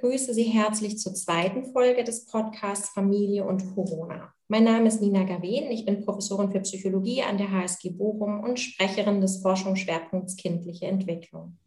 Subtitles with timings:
[0.00, 4.32] begrüße Sie herzlich zur zweiten Folge des Podcasts Familie und Corona.
[4.46, 8.60] Mein Name ist Nina Gawen, ich bin Professorin für Psychologie an der HSG Bochum und
[8.60, 11.58] Sprecherin des Forschungsschwerpunkts kindliche Entwicklung.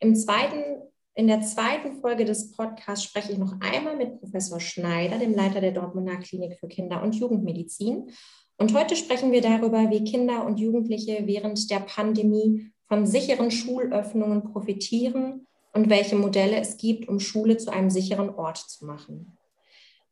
[0.00, 0.80] Im zweiten,
[1.14, 5.60] in der zweiten Folge des Podcasts spreche ich noch einmal mit Professor Schneider, dem Leiter
[5.60, 8.10] der Dortmunder Klinik für Kinder- und Jugendmedizin.
[8.56, 14.42] Und heute sprechen wir darüber, wie Kinder und Jugendliche während der Pandemie von sicheren Schulöffnungen
[14.42, 15.44] profitieren
[15.78, 19.38] und welche Modelle es gibt, um Schule zu einem sicheren Ort zu machen.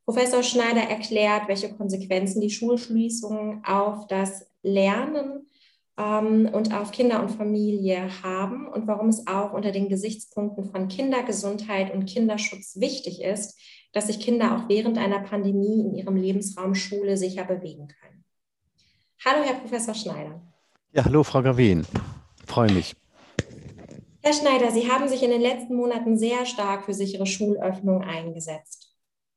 [0.05, 5.49] Professor Schneider erklärt, welche Konsequenzen die Schulschließungen auf das Lernen
[5.99, 10.87] ähm, und auf Kinder und Familie haben und warum es auch unter den Gesichtspunkten von
[10.87, 13.59] Kindergesundheit und Kinderschutz wichtig ist,
[13.93, 18.25] dass sich Kinder auch während einer Pandemie in ihrem Lebensraum Schule sicher bewegen können.
[19.25, 20.41] Hallo, Herr Professor Schneider.
[20.93, 21.85] Ja, hallo, Frau Gavin
[22.57, 22.97] freue mich.
[24.27, 28.93] Herr Schneider, Sie haben sich in den letzten Monaten sehr stark für sichere Schulöffnung eingesetzt.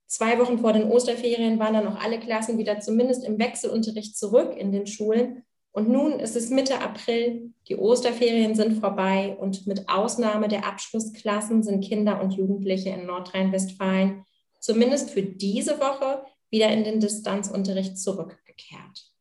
[0.08, 4.58] Zwei Wochen vor den Osterferien waren dann noch alle Klassen wieder zumindest im Wechselunterricht zurück
[4.58, 5.44] in den Schulen.
[5.72, 11.62] Und nun ist es Mitte April, die Osterferien sind vorbei und mit Ausnahme der Abschlussklassen
[11.62, 14.26] sind Kinder und Jugendliche in Nordrhein-Westfalen
[14.60, 19.14] zumindest für diese Woche wieder in den Distanzunterricht zurückgekehrt.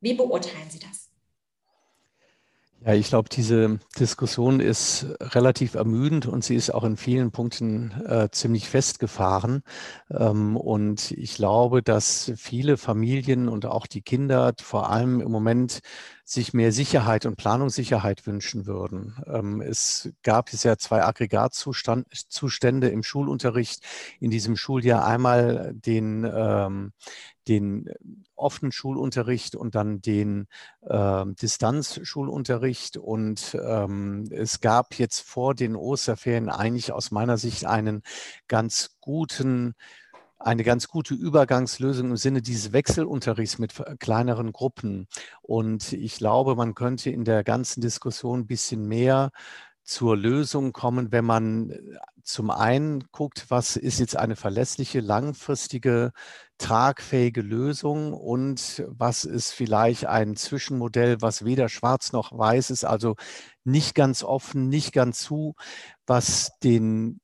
[0.00, 1.10] Wie beurteilen Sie das?
[2.86, 7.90] Ja, ich glaube, diese Diskussion ist relativ ermüdend und sie ist auch in vielen Punkten
[8.06, 9.62] äh, ziemlich festgefahren.
[10.08, 15.80] Ähm, und ich glaube, dass viele Familien und auch die Kinder vor allem im Moment
[16.24, 19.16] sich mehr Sicherheit und Planungssicherheit wünschen würden.
[19.26, 23.80] Ähm, es gab bisher zwei Aggregatzustände im Schulunterricht
[24.20, 25.04] in diesem Schuljahr.
[25.04, 26.92] Einmal den, ähm,
[27.48, 27.88] den
[28.34, 30.46] offenen Schulunterricht und dann den
[30.82, 32.96] äh, Distanzschulunterricht.
[32.96, 38.02] Und ähm, es gab jetzt vor den Osterferien eigentlich aus meiner Sicht einen
[38.48, 39.74] ganz guten
[40.38, 45.08] eine ganz gute Übergangslösung im Sinne dieses Wechselunterrichts mit kleineren Gruppen.
[45.40, 49.30] Und ich glaube, man könnte in der ganzen Diskussion ein bisschen mehr
[49.86, 51.78] zur Lösung kommen, wenn man äh,
[52.22, 56.12] zum einen guckt, was ist jetzt eine verlässliche, langfristige,
[56.58, 63.14] tragfähige Lösung und was ist vielleicht ein Zwischenmodell, was weder schwarz noch weiß ist, also
[63.64, 65.54] nicht ganz offen, nicht ganz zu,
[66.06, 67.20] was den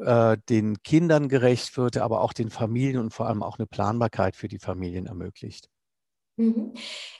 [0.00, 4.36] äh, den Kindern gerecht wird, aber auch den Familien und vor allem auch eine Planbarkeit
[4.36, 5.68] für die Familien ermöglicht.
[6.38, 6.72] Mhm.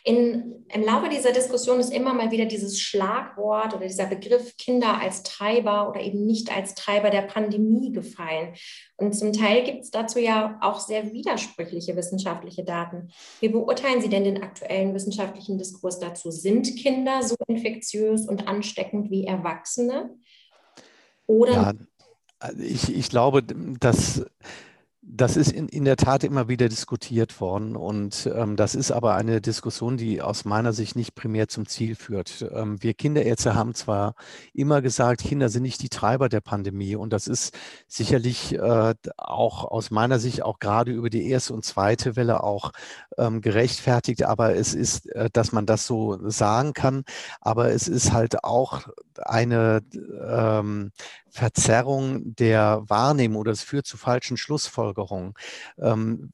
[0.05, 5.01] In, Im Laufe dieser Diskussion ist immer mal wieder dieses Schlagwort oder dieser Begriff Kinder
[5.01, 8.55] als Treiber oder eben nicht als Treiber der Pandemie gefallen.
[8.97, 13.09] Und zum Teil gibt es dazu ja auch sehr widersprüchliche wissenschaftliche Daten.
[13.41, 16.31] Wie beurteilen Sie denn den aktuellen wissenschaftlichen Diskurs dazu?
[16.31, 20.17] Sind Kinder so infektiös und ansteckend wie Erwachsene?
[21.27, 21.73] Oder ja,
[22.39, 24.25] also ich, ich glaube, dass
[25.11, 29.15] das ist in, in der Tat immer wieder diskutiert worden und ähm, das ist aber
[29.15, 32.47] eine Diskussion, die aus meiner Sicht nicht primär zum Ziel führt.
[32.53, 34.15] Ähm, wir Kinderärzte haben zwar
[34.53, 39.65] immer gesagt, Kinder sind nicht die Treiber der Pandemie und das ist sicherlich äh, auch
[39.65, 42.73] aus meiner Sicht auch gerade über die erste und zweite Welle auch
[43.17, 47.05] ähm, gerechtfertigt, aber es ist, äh, dass man das so sagen kann,
[47.41, 49.81] aber es ist halt auch eine
[50.27, 50.93] ähm,
[51.31, 55.35] Verzerrung der Wahrnehmung oder es führt zu falschen Schlussfolgerungen.
[55.79, 56.33] Ähm,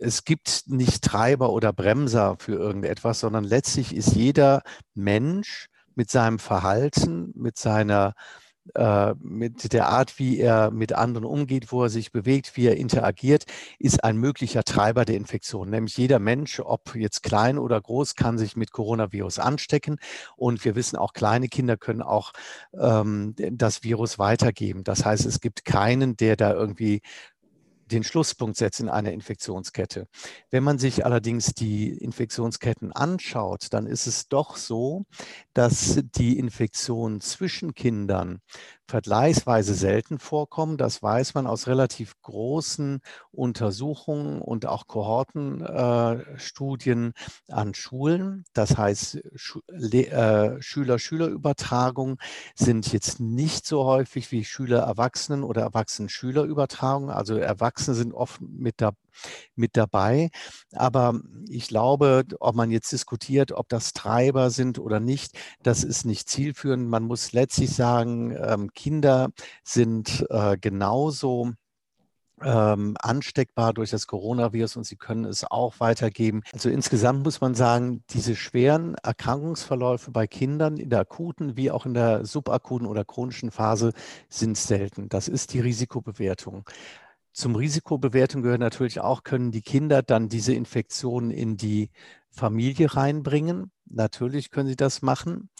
[0.00, 4.62] es gibt nicht Treiber oder Bremser für irgendetwas, sondern letztlich ist jeder
[4.94, 8.49] Mensch mit seinem Verhalten, mit seiner äh,
[9.20, 13.44] mit der Art, wie er mit anderen umgeht, wo er sich bewegt, wie er interagiert,
[13.78, 15.70] ist ein möglicher Treiber der Infektion.
[15.70, 19.98] Nämlich jeder Mensch, ob jetzt klein oder groß, kann sich mit Coronavirus anstecken.
[20.36, 22.32] Und wir wissen auch, kleine Kinder können auch
[22.78, 24.84] ähm, das Virus weitergeben.
[24.84, 27.02] Das heißt, es gibt keinen, der da irgendwie
[27.90, 30.06] den Schlusspunkt setzt in einer Infektionskette.
[30.50, 35.04] Wenn man sich allerdings die Infektionsketten anschaut, dann ist es doch so,
[35.54, 38.40] dass die Infektionen zwischen Kindern
[38.90, 40.76] vergleichsweise selten vorkommen.
[40.76, 43.00] Das weiß man aus relativ großen
[43.30, 47.14] Untersuchungen und auch Kohortenstudien
[47.48, 48.44] äh, an Schulen.
[48.52, 52.18] Das heißt, Schu äh, Schüler-Schüler-Übertragungen
[52.54, 57.08] sind jetzt nicht so häufig wie Schüler-Erwachsenen oder Erwachsenen-Schüler-Übertragungen.
[57.10, 58.96] Also Erwachsene sind oft mit dabei
[59.54, 60.30] mit dabei.
[60.72, 66.04] Aber ich glaube, ob man jetzt diskutiert, ob das Treiber sind oder nicht, das ist
[66.04, 66.88] nicht zielführend.
[66.88, 69.28] Man muss letztlich sagen, ähm, Kinder
[69.62, 71.52] sind äh, genauso
[72.42, 76.40] ähm, ansteckbar durch das Coronavirus und sie können es auch weitergeben.
[76.54, 81.84] Also insgesamt muss man sagen, diese schweren Erkrankungsverläufe bei Kindern in der akuten wie auch
[81.84, 83.92] in der subakuten oder chronischen Phase
[84.30, 85.10] sind selten.
[85.10, 86.64] Das ist die Risikobewertung.
[87.34, 91.90] Zum Risikobewertung gehört natürlich auch, können die Kinder dann diese Infektionen in die
[92.30, 93.70] Familie reinbringen.
[93.84, 95.50] Natürlich können sie das machen.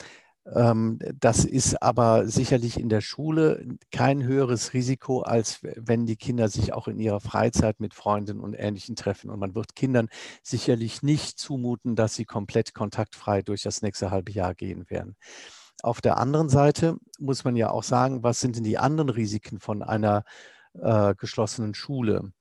[0.55, 6.49] Ähm, das ist aber sicherlich in der Schule kein höheres Risiko, als wenn die Kinder
[6.49, 9.31] sich auch in ihrer Freizeit mit Freunden und Ähnlichen treffen.
[9.31, 10.09] Und man wird Kindern
[10.43, 15.17] sicherlich nicht zumuten, dass sie komplett kontaktfrei durch das nächste halbe Jahr gehen werden.
[15.83, 19.61] Auf der anderen Seite muss man ja auch sagen, was sind denn die anderen Risiken
[19.61, 20.25] von einer
[20.75, 22.33] äh, geschlossenen Schule?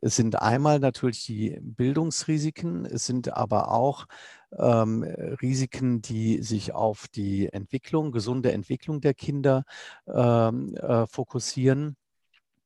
[0.00, 4.06] Es sind einmal natürlich die Bildungsrisiken, es sind aber auch
[4.56, 9.64] ähm, Risiken, die sich auf die Entwicklung, gesunde Entwicklung der Kinder
[10.06, 11.96] ähm, äh, fokussieren.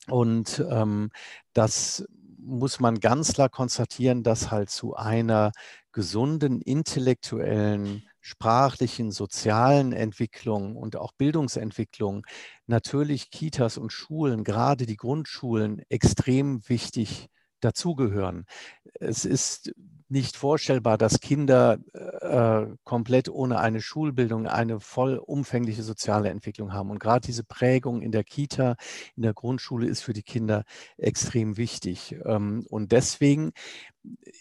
[0.08, 1.10] Und ähm,
[1.52, 2.04] das
[2.38, 5.52] muss man ganz klar konstatieren, dass halt zu einer
[5.92, 12.26] gesunden intellektuellen, sprachlichen, sozialen Entwicklung und auch Bildungsentwicklung
[12.66, 17.28] natürlich Kitas und Schulen, gerade die Grundschulen, extrem wichtig
[17.60, 18.46] dazugehören.
[18.94, 19.72] Es ist
[20.12, 26.90] nicht vorstellbar, dass Kinder äh, komplett ohne eine Schulbildung eine vollumfängliche soziale Entwicklung haben.
[26.90, 28.76] Und gerade diese Prägung in der Kita,
[29.16, 30.64] in der Grundschule ist für die Kinder
[30.98, 32.14] extrem wichtig.
[32.26, 33.52] Ähm, und deswegen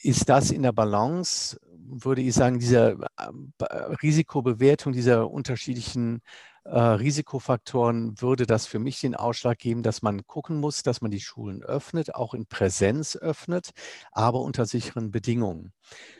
[0.01, 6.21] ist das in der Balance, würde ich sagen, dieser äh, Risikobewertung dieser unterschiedlichen
[6.63, 11.10] äh, Risikofaktoren würde das für mich den Ausschlag geben, dass man gucken muss, dass man
[11.10, 13.72] die Schulen öffnet, auch in Präsenz öffnet,
[14.12, 15.74] aber unter sicheren Bedingungen.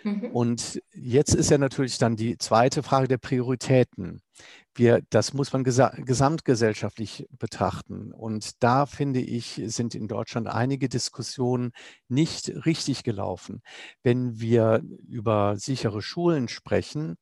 [0.04, 0.32] Mhm.
[0.32, 4.22] Und jetzt ist ja natürlich dann die zweite Frage der Prioritäten.
[4.74, 8.12] Wir, das muss man gesa gesamtgesellschaftlich betrachten.
[8.12, 11.72] Und da finde ich, sind in Deutschland einige Diskussionen
[12.08, 13.62] nicht richtig gelaufen.
[14.02, 17.18] Wenn wir über sichere Schulen sprechen,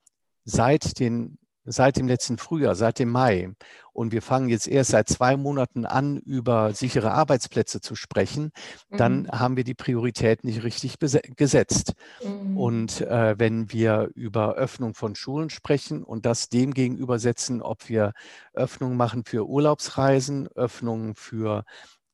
[0.45, 1.37] seit den
[1.71, 3.51] seit dem letzten Frühjahr, seit dem Mai.
[3.93, 8.51] Und wir fangen jetzt erst seit zwei Monaten an, über sichere Arbeitsplätze zu sprechen,
[8.89, 9.31] dann mhm.
[9.31, 10.97] haben wir die Priorität nicht richtig
[11.35, 11.93] gesetzt.
[12.23, 12.57] Mhm.
[12.57, 18.13] Und äh, wenn wir über Öffnung von Schulen sprechen und das dem gegenübersetzen, ob wir
[18.53, 21.65] Öffnung machen für Urlaubsreisen, Öffnung für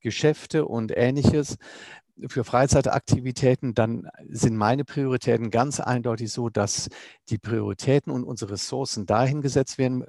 [0.01, 1.57] Geschäfte und ähnliches,
[2.27, 6.89] für Freizeitaktivitäten, dann sind meine Prioritäten ganz eindeutig so, dass
[7.29, 10.05] die Prioritäten und unsere Ressourcen dahin gesetzt werden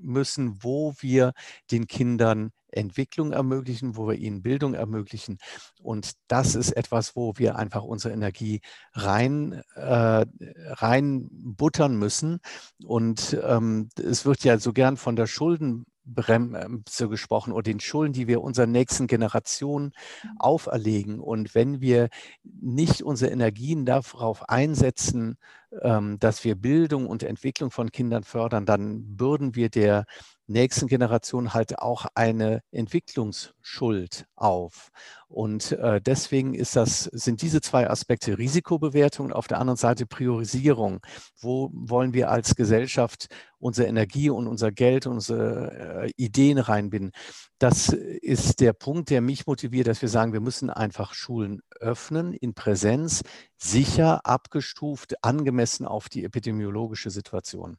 [0.00, 1.32] müssen, wo wir
[1.70, 5.38] den Kindern Entwicklung ermöglichen, wo wir ihnen Bildung ermöglichen.
[5.82, 8.60] Und das ist etwas, wo wir einfach unsere Energie
[8.94, 12.40] rein, äh, rein buttern müssen.
[12.84, 18.12] Und ähm, es wird ja so gern von der Schulden Bremse gesprochen oder den Schulden,
[18.12, 20.30] die wir unseren nächsten Generationen mhm.
[20.38, 21.20] auferlegen.
[21.20, 22.08] Und wenn wir
[22.42, 25.36] nicht unsere Energien darauf einsetzen,
[25.80, 30.04] ähm, dass wir Bildung und Entwicklung von Kindern fördern, dann bürden wir der
[30.46, 34.90] nächsten Generation halt auch eine Entwicklungsschuld auf.
[35.28, 40.06] Und äh, deswegen ist das, sind diese zwei Aspekte Risikobewertung und auf der anderen Seite
[40.06, 41.00] Priorisierung.
[41.40, 43.28] Wo wollen wir als Gesellschaft
[43.58, 47.12] unsere Energie und unser Geld, unsere äh, Ideen reinbinden?
[47.58, 52.34] Das ist der Punkt, der mich motiviert, dass wir sagen, wir müssen einfach Schulen öffnen
[52.34, 53.22] in Präsenz,
[53.56, 57.78] sicher, abgestuft, angemessen auf die epidemiologische Situation.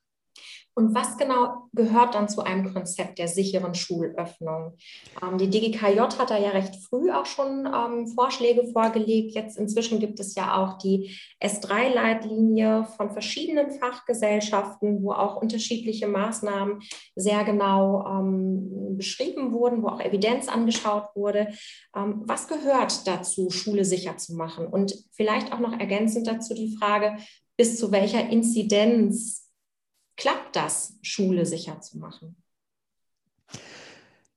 [0.76, 4.76] Und was genau gehört dann zu einem Konzept der sicheren Schulöffnung?
[5.22, 9.36] Ähm, die DGKJ hat da ja recht früh auch schon ähm, Vorschläge vorgelegt.
[9.36, 16.82] Jetzt inzwischen gibt es ja auch die S3-Leitlinie von verschiedenen Fachgesellschaften, wo auch unterschiedliche Maßnahmen
[17.16, 21.50] sehr genau ähm, beschrieben wurden, wo auch Evidenz angeschaut wurde.
[21.96, 24.66] Ähm, was gehört dazu, Schule sicher zu machen?
[24.66, 27.18] Und vielleicht auch noch ergänzend dazu die Frage,
[27.58, 29.43] bis zu welcher Inzidenz
[30.18, 32.43] klappt das, Schule sicher zu machen?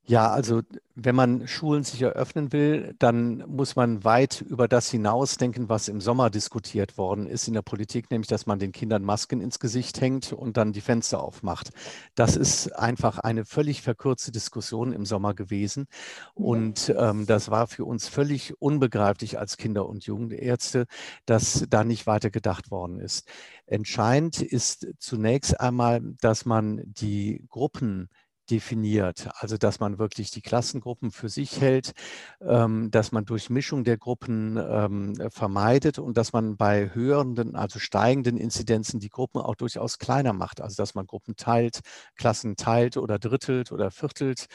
[0.08, 0.62] Ja, also
[0.94, 6.00] wenn man Schulen sicher öffnen will, dann muss man weit über das hinausdenken, was im
[6.00, 10.00] Sommer diskutiert worden ist in der Politik, nämlich dass man den Kindern Masken ins Gesicht
[10.00, 11.70] hängt und dann die Fenster aufmacht.
[12.14, 15.86] Das ist einfach eine völlig verkürzte Diskussion im Sommer gewesen.
[16.34, 20.86] Und ähm, das war für uns völlig unbegreiflich als Kinder- und Jugendärzte,
[21.26, 23.26] dass da nicht weiter gedacht worden ist.
[23.66, 28.08] Entscheidend ist zunächst einmal, dass man die Gruppen
[28.46, 29.28] definiert.
[29.34, 31.92] Also dass man wirklich die Klassengruppen für sich hält,
[32.40, 38.36] ähm, dass man Durchmischung der Gruppen ähm, vermeidet und dass man bei höheren, also steigenden
[38.36, 40.60] Inzidenzen die Gruppen auch durchaus kleiner macht.
[40.60, 41.80] Also dass man Gruppen teilt,
[42.16, 44.46] Klassen teilt oder drittelt oder viertelt.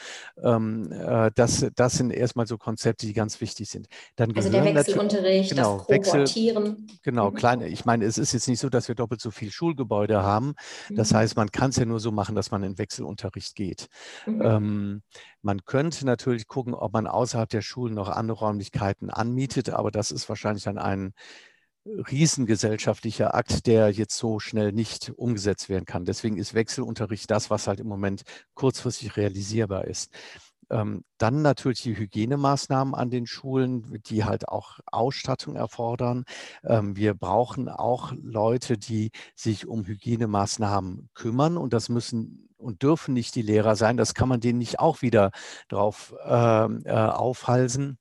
[0.42, 3.88] Ähm, äh, das, das sind erstmal so Konzepte, die ganz wichtig sind.
[4.16, 5.88] Dann also der Wechselunterricht, genau, das.
[5.88, 7.34] Wechsel, genau, mhm.
[7.34, 7.68] kleine.
[7.68, 10.54] Ich meine, es ist jetzt nicht so, dass wir doppelt so viel Schulgebäude haben.
[10.90, 11.16] Das mhm.
[11.16, 13.81] heißt, man kann es ja nur so machen, dass man in Wechselunterricht geht.
[14.26, 14.42] Mhm.
[14.42, 15.02] Ähm,
[15.42, 20.10] man könnte natürlich gucken, ob man außerhalb der Schulen noch andere Räumlichkeiten anmietet, aber das
[20.10, 21.12] ist wahrscheinlich dann ein
[21.84, 26.04] riesengesellschaftlicher Akt, der jetzt so schnell nicht umgesetzt werden kann.
[26.04, 28.22] Deswegen ist Wechselunterricht das, was halt im Moment
[28.54, 30.12] kurzfristig realisierbar ist.
[30.72, 36.24] Ähm, dann natürlich die Hygienemaßnahmen an den Schulen, die halt auch Ausstattung erfordern.
[36.64, 43.14] Ähm, wir brauchen auch Leute, die sich um Hygienemaßnahmen kümmern und das müssen und dürfen
[43.14, 43.96] nicht die Lehrer sein.
[43.96, 45.30] Das kann man denen nicht auch wieder
[45.68, 47.98] drauf ähm, äh, aufhalsen.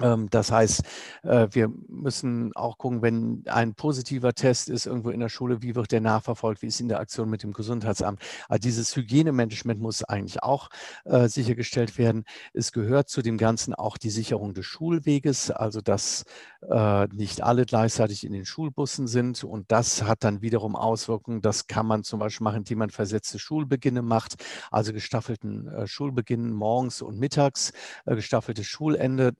[0.00, 0.82] Ähm, das heißt,
[1.22, 5.74] äh, wir müssen auch gucken, wenn ein positiver Test ist irgendwo in der Schule, wie
[5.74, 8.20] wird der nachverfolgt, wie ist in der Aktion mit dem Gesundheitsamt.
[8.48, 10.70] Also dieses Hygienemanagement muss eigentlich auch
[11.04, 12.24] äh, sichergestellt werden.
[12.54, 16.24] Es gehört zu dem Ganzen auch die Sicherung des Schulweges, also dass
[16.70, 21.42] äh, nicht alle gleichzeitig in den Schulbussen sind und das hat dann wiederum Auswirkungen.
[21.42, 24.36] Das kann man zum Beispiel machen, indem man versetzte Schulbeginne macht,
[24.70, 27.72] also gestaffelten Schulbeginn morgens und mittags,
[28.06, 29.32] gestaffeltes Schulende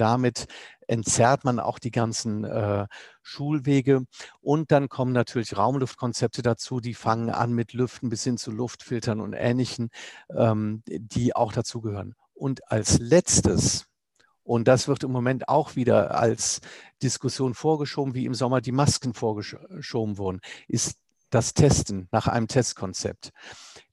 [0.00, 0.46] damit
[0.86, 2.86] entzerrt man auch die ganzen äh,
[3.22, 4.04] Schulwege.
[4.40, 9.20] Und dann kommen natürlich Raumluftkonzepte dazu, die fangen an mit Lüften bis hin zu Luftfiltern
[9.20, 9.90] und Ähnlichen,
[10.34, 12.14] ähm, die auch dazugehören.
[12.34, 13.86] Und als letztes,
[14.42, 16.60] und das wird im Moment auch wieder als
[17.02, 20.96] Diskussion vorgeschoben, wie im Sommer die Masken vorgeschoben wurden, ist
[21.30, 23.32] das Testen nach einem Testkonzept.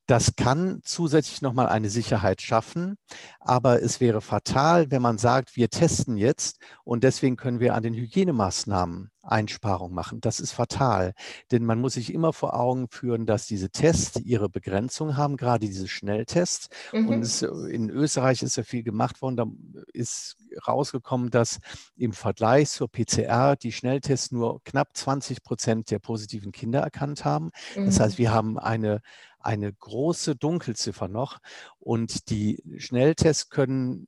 [0.07, 2.97] Das kann zusätzlich nochmal eine Sicherheit schaffen,
[3.39, 7.83] aber es wäre fatal, wenn man sagt, wir testen jetzt und deswegen können wir an
[7.83, 10.21] den Hygienemaßnahmen Einsparungen machen.
[10.21, 11.13] Das ist fatal,
[11.51, 15.65] denn man muss sich immer vor Augen führen, dass diese Tests ihre Begrenzung haben, gerade
[15.65, 16.69] diese Schnelltests.
[16.93, 17.07] Mhm.
[17.07, 19.45] Und es, in Österreich ist ja viel gemacht worden, da
[19.93, 21.59] ist rausgekommen, dass
[21.95, 27.49] im Vergleich zur PCR die Schnelltests nur knapp 20 Prozent der positiven Kinder erkannt haben.
[27.75, 27.85] Mhm.
[27.85, 29.01] Das heißt, wir haben eine
[29.45, 31.39] eine große Dunkelziffer noch.
[31.79, 34.07] Und die Schnelltests können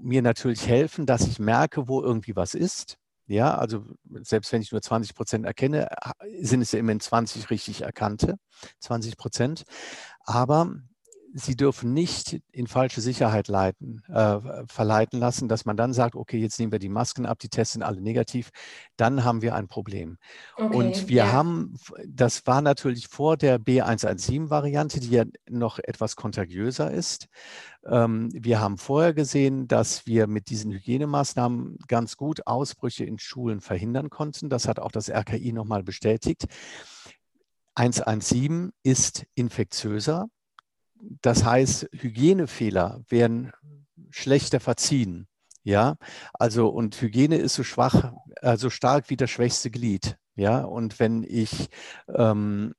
[0.00, 2.96] mir natürlich helfen, dass ich merke, wo irgendwie was ist.
[3.26, 3.84] Ja, also
[4.22, 5.88] selbst wenn ich nur 20 Prozent erkenne,
[6.40, 8.36] sind es ja immerhin 20 richtig erkannte,
[8.80, 9.64] 20 Prozent.
[10.24, 10.72] Aber
[11.38, 16.38] sie dürfen nicht in falsche Sicherheit leiten, äh, verleiten lassen, dass man dann sagt, okay,
[16.38, 18.50] jetzt nehmen wir die Masken ab, die Tests sind alle negativ,
[18.96, 20.18] dann haben wir ein Problem.
[20.56, 21.32] Okay, und wir ja.
[21.32, 27.28] haben, das war natürlich vor der B117-Variante, die ja noch etwas kontagiöser ist.
[27.86, 33.60] Ähm, wir haben vorher gesehen, dass wir mit diesen Hygienemaßnahmen ganz gut Ausbrüche in Schulen
[33.60, 34.50] verhindern konnten.
[34.50, 36.46] Das hat auch das RKI nochmal bestätigt.
[37.74, 40.28] 117 ist infektiöser
[41.00, 43.52] das heißt, Hygienefehler werden
[44.10, 45.28] schlechter verziehen.
[45.64, 45.96] Ja,
[46.32, 50.16] also und Hygiene ist so schwach, äh, stark wie das schwächste Glied.
[50.34, 51.68] Ja, und wenn ich
[52.14, 52.74] ähm,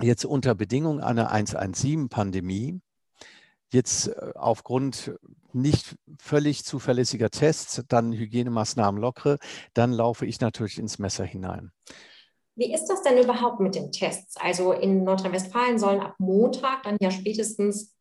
[0.00, 2.80] jetzt unter Bedingungen einer 117-Pandemie
[3.72, 5.12] jetzt äh, aufgrund
[5.52, 9.38] nicht völlig zuverlässiger Tests dann Hygienemaßnahmen lockere,
[9.74, 11.72] dann laufe ich natürlich ins Messer hinein.
[12.56, 14.38] Wie ist das denn überhaupt mit den Tests?
[14.38, 17.94] Also in Nordrhein-Westfalen sollen ab Montag dann ja spätestens,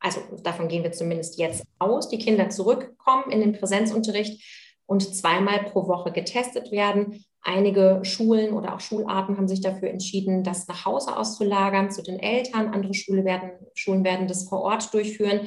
[0.00, 4.42] also davon gehen wir zumindest jetzt aus, die Kinder zurückkommen in den Präsenzunterricht
[4.86, 7.24] und zweimal pro Woche getestet werden.
[7.40, 12.18] Einige Schulen oder auch Schularten haben sich dafür entschieden, das nach Hause auszulagern zu den
[12.18, 12.74] Eltern.
[12.74, 15.46] Andere Schule werden, Schulen werden das vor Ort durchführen.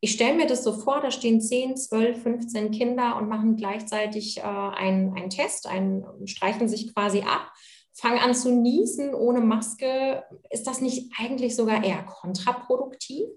[0.00, 4.38] Ich stelle mir das so vor, da stehen 10, 12, 15 Kinder und machen gleichzeitig
[4.38, 7.52] äh, einen, einen Test, einen, streichen sich quasi ab
[8.02, 10.24] fange an zu niesen ohne Maske.
[10.50, 13.28] Ist das nicht eigentlich sogar eher kontraproduktiv?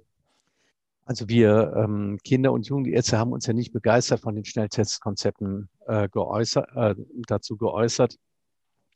[1.06, 6.10] Also wir ähm, Kinder und Jugendärzte haben uns ja nicht begeistert von den Schnelltestkonzepten äh,
[6.10, 6.96] geäußert, äh,
[7.28, 8.18] dazu geäußert.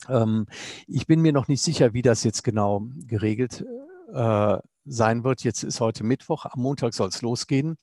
[0.09, 0.47] Ähm,
[0.87, 3.63] ich bin mir noch nicht sicher, wie das jetzt genau geregelt
[4.11, 5.43] äh, sein wird.
[5.43, 7.77] Jetzt ist heute Mittwoch, am Montag soll es losgehen.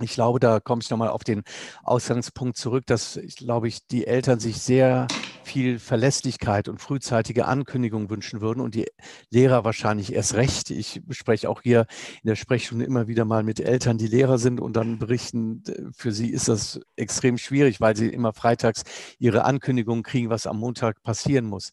[0.00, 1.42] Ich glaube, da komme ich nochmal auf den
[1.82, 5.06] Ausgangspunkt zurück, dass ich glaube ich, die Eltern sich sehr
[5.42, 8.86] viel Verlässlichkeit und frühzeitige Ankündigung wünschen würden und die
[9.30, 10.70] Lehrer wahrscheinlich erst recht.
[10.70, 11.86] Ich spreche auch hier
[12.22, 15.62] in der Sprechstunde immer wieder mal mit Eltern, die Lehrer sind und dann berichten,
[15.96, 18.82] für sie ist das extrem schwierig, weil sie immer freitags
[19.18, 21.72] ihre Ankündigungen kriegen, was am Montag passieren muss.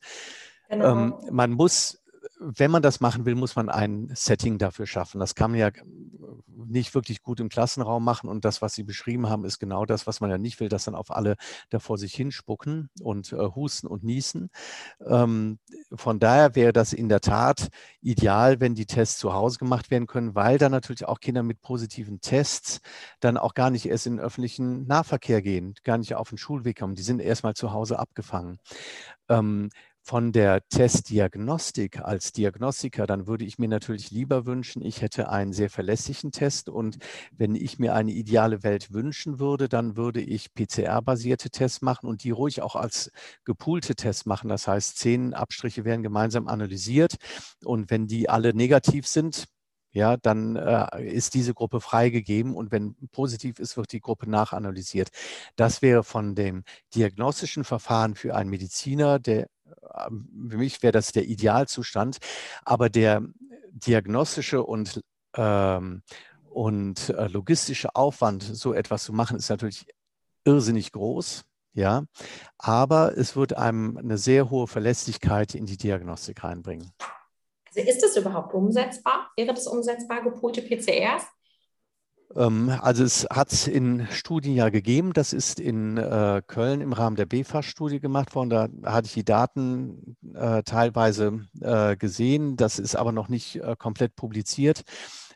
[0.70, 0.92] Genau.
[0.92, 2.00] Ähm, man muss
[2.40, 5.20] wenn man das machen will, muss man ein Setting dafür schaffen.
[5.20, 5.72] Das kann man ja
[6.68, 8.30] nicht wirklich gut im Klassenraum machen.
[8.30, 10.86] Und das, was Sie beschrieben haben, ist genau das, was man ja nicht will, dass
[10.86, 11.36] dann auf alle
[11.70, 14.50] da vor sich hinspucken und äh, husten und niesen.
[15.06, 15.60] Ähm,
[15.94, 17.70] von daher wäre das in der Tat
[18.02, 21.62] ideal, wenn die Tests zu Hause gemacht werden können, weil dann natürlich auch Kinder mit
[21.62, 22.82] positiven Tests
[23.20, 26.78] dann auch gar nicht erst in den öffentlichen Nahverkehr gehen, gar nicht auf den Schulweg
[26.80, 26.96] kommen.
[26.96, 28.60] Die sind erstmal zu Hause abgefangen.
[29.30, 29.70] Ähm,
[30.08, 35.52] von der Testdiagnostik als Diagnostiker, dann würde ich mir natürlich lieber wünschen, ich hätte einen
[35.52, 36.98] sehr verlässlichen Test und
[37.36, 42.24] wenn ich mir eine ideale Welt wünschen würde, dann würde ich PCR-basierte Tests machen und
[42.24, 43.12] die ruhig auch als
[43.44, 44.48] gepoolte Tests machen.
[44.48, 47.18] Das heißt, zehn Abstriche werden gemeinsam analysiert
[47.66, 49.48] und wenn die alle negativ sind,
[49.92, 55.10] ja, dann äh, ist diese Gruppe freigegeben und wenn positiv ist, wird die Gruppe nachanalysiert.
[55.58, 56.64] Das wäre von dem
[56.96, 59.48] diagnostischen Verfahren für einen Mediziner, der
[60.50, 62.18] für mich wäre das der Idealzustand,
[62.64, 63.24] aber der
[63.72, 65.02] diagnostische und,
[65.36, 66.02] ähm,
[66.50, 69.86] und äh, logistische Aufwand, so etwas zu machen, ist natürlich
[70.46, 71.44] irrsinnig groß.
[71.74, 72.06] Ja,
[72.58, 76.92] aber es wird einem eine sehr hohe Verlässlichkeit in die Diagnostik reinbringen.
[77.68, 79.30] Also ist das überhaupt umsetzbar?
[79.36, 81.28] Wäre das umsetzbar, gepoolte PCRs?
[82.36, 86.94] Ähm, also es hat es in Studien ja gegeben, das ist in äh, Köln im
[86.94, 88.50] Rahmen der BFAS-Studie gemacht worden.
[88.84, 92.58] Da hatte ich die Daten äh, teilweise äh, gesehen.
[92.58, 94.84] Das ist aber noch nicht äh, komplett publiziert.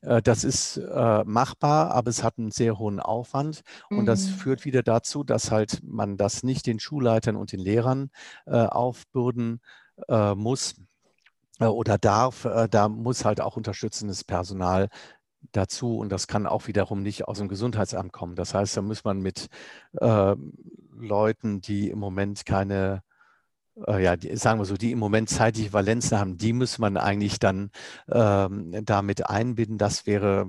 [0.02, 3.62] Äh, das ist äh, machbar, aber es hat einen sehr hohen Aufwand.
[3.90, 4.34] Und das mhm.
[4.34, 8.10] führt wieder dazu, dass halt man das nicht den Schulleitern und den Lehrern
[8.46, 9.62] aufbürden
[10.36, 10.76] muss
[11.60, 12.48] oder darf.
[12.72, 14.90] Da muss halt auch unterstützendes Personal
[15.52, 18.36] dazu und das kann auch wiederum nicht aus dem Gesundheitsamt kommen.
[18.36, 19.48] Das heißt, da muss man mit
[20.00, 20.36] äh,
[20.98, 23.04] Leuten, die im Moment keine
[23.88, 26.98] äh, ja, die, sagen wir so, die im Moment zeitliche Valenzen haben, die muss man
[26.98, 27.72] eigentlich dann
[28.12, 29.78] ähm, damit einbinden.
[29.78, 30.46] Das wäre,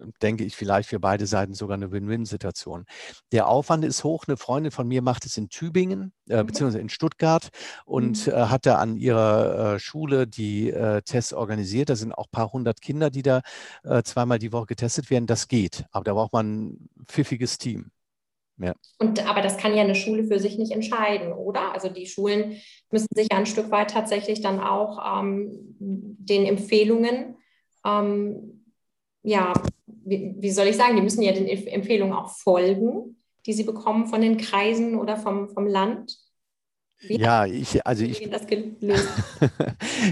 [0.00, 2.84] äh, denke ich, vielleicht für beide Seiten sogar eine Win-Win-Situation.
[3.32, 4.24] Der Aufwand ist hoch.
[4.26, 6.46] Eine Freundin von mir macht es in Tübingen, äh, mhm.
[6.46, 7.48] beziehungsweise in Stuttgart
[7.84, 8.32] und mhm.
[8.32, 11.90] äh, hat da an ihrer äh, Schule die äh, Tests organisiert.
[11.90, 13.42] Da sind auch ein paar hundert Kinder, die da
[14.04, 15.26] zweimal die Woche getestet werden.
[15.26, 17.90] Das geht, aber da braucht man ein pfiffiges Team.
[18.58, 18.74] Ja.
[18.98, 21.72] Und, aber das kann ja eine Schule für sich nicht entscheiden, oder?
[21.72, 22.56] Also die Schulen
[22.90, 27.36] müssen sich ja ein Stück weit tatsächlich dann auch ähm, den Empfehlungen,
[27.84, 28.64] ähm,
[29.22, 29.52] ja,
[29.86, 34.06] wie, wie, soll ich sagen, die müssen ja den Empfehlungen auch folgen, die sie bekommen
[34.06, 36.16] von den Kreisen oder vom, vom Land.
[37.08, 38.20] Ja, ich, also ich,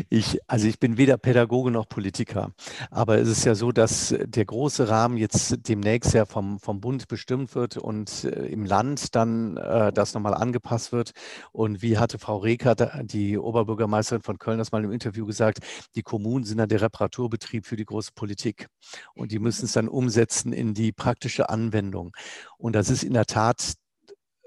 [0.09, 2.53] ich, also ich bin weder Pädagoge noch Politiker.
[2.91, 7.07] Aber es ist ja so, dass der große Rahmen jetzt demnächst ja vom, vom Bund
[7.07, 11.13] bestimmt wird und äh, im Land dann äh, das nochmal angepasst wird.
[11.53, 12.75] Und wie hatte Frau Reker,
[13.05, 15.59] die Oberbürgermeisterin von Köln, das mal im Interview gesagt,
[15.95, 18.67] die Kommunen sind dann der Reparaturbetrieb für die große Politik.
[19.15, 22.17] Und die müssen es dann umsetzen in die praktische Anwendung.
[22.59, 23.75] Und das ist in der Tat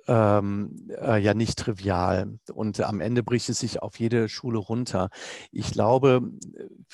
[0.07, 2.39] ähm, äh, ja nicht trivial.
[2.53, 5.09] Und am Ende bricht es sich auf jede Schule runter.
[5.51, 6.21] Ich glaube,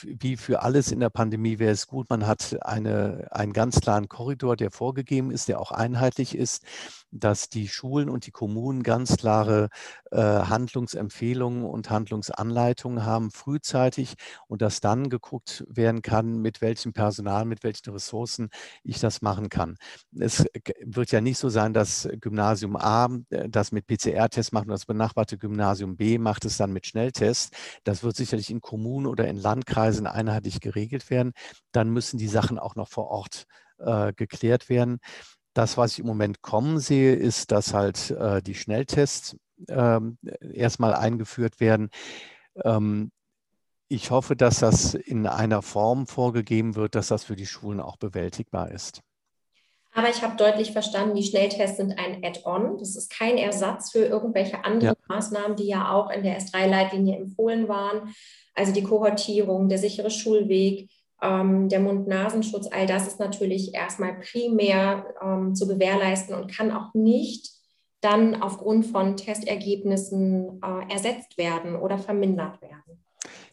[0.01, 4.09] wie für alles in der Pandemie wäre es gut, man hat eine, einen ganz klaren
[4.09, 6.63] Korridor, der vorgegeben ist, der auch einheitlich ist
[7.11, 9.69] dass die Schulen und die Kommunen ganz klare
[10.11, 14.15] äh, Handlungsempfehlungen und Handlungsanleitungen haben, frühzeitig
[14.47, 18.49] und dass dann geguckt werden kann, mit welchem Personal, mit welchen Ressourcen
[18.83, 19.77] ich das machen kann.
[20.17, 20.45] Es
[20.83, 22.98] wird ja nicht so sein, dass Gymnasium A
[23.29, 27.51] äh, das mit PCR-Tests macht und das benachbarte Gymnasium B macht es dann mit Schnelltests.
[27.83, 31.33] Das wird sicherlich in Kommunen oder in Landkreisen einheitlich geregelt werden.
[31.71, 33.45] Dann müssen die Sachen auch noch vor Ort
[33.79, 34.99] äh, geklärt werden.
[35.53, 39.35] Das, was ich im Moment kommen sehe, ist, dass halt äh, die Schnelltests
[39.67, 40.17] ähm,
[40.53, 41.89] erstmal eingeführt werden.
[42.63, 43.12] Ähm,
[43.89, 47.97] ich hoffe, dass das in einer Form vorgegeben wird, dass das für die Schulen auch
[47.97, 49.01] bewältigbar ist.
[49.93, 52.78] Aber ich habe deutlich verstanden, die Schnelltests sind ein Add-on.
[52.78, 55.15] Das ist kein Ersatz für irgendwelche anderen ja.
[55.15, 58.13] Maßnahmen, die ja auch in der S3-Leitlinie empfohlen waren.
[58.54, 60.89] Also die Kohortierung, der sichere Schulweg,
[61.21, 66.93] ähm, der Mund-Nasenschutz, all das ist natürlich erstmal primär ähm, zu gewährleisten und kann auch
[66.93, 67.49] nicht
[68.02, 73.04] dann aufgrund von Testergebnissen äh, ersetzt werden oder vermindert werden.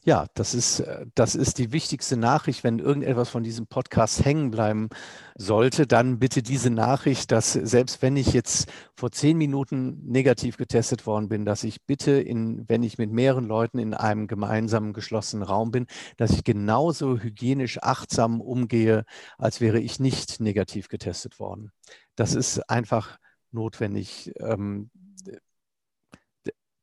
[0.06, 2.62] Ja, das ist, äh, das ist die wichtigste Nachricht.
[2.62, 4.88] Wenn irgendetwas von diesem Podcast hängen bleiben
[5.34, 11.06] sollte, dann bitte diese Nachricht, dass selbst wenn ich jetzt vor zehn Minuten negativ getestet
[11.08, 15.42] worden bin, dass ich bitte, in, wenn ich mit mehreren Leuten in einem gemeinsamen geschlossenen
[15.42, 15.86] Raum bin,
[16.18, 19.04] dass ich genauso hygienisch achtsam umgehe,
[19.38, 21.72] als wäre ich nicht negativ getestet worden.
[22.14, 23.18] Das ist einfach
[23.50, 24.32] notwendig.
[24.38, 24.88] Ähm,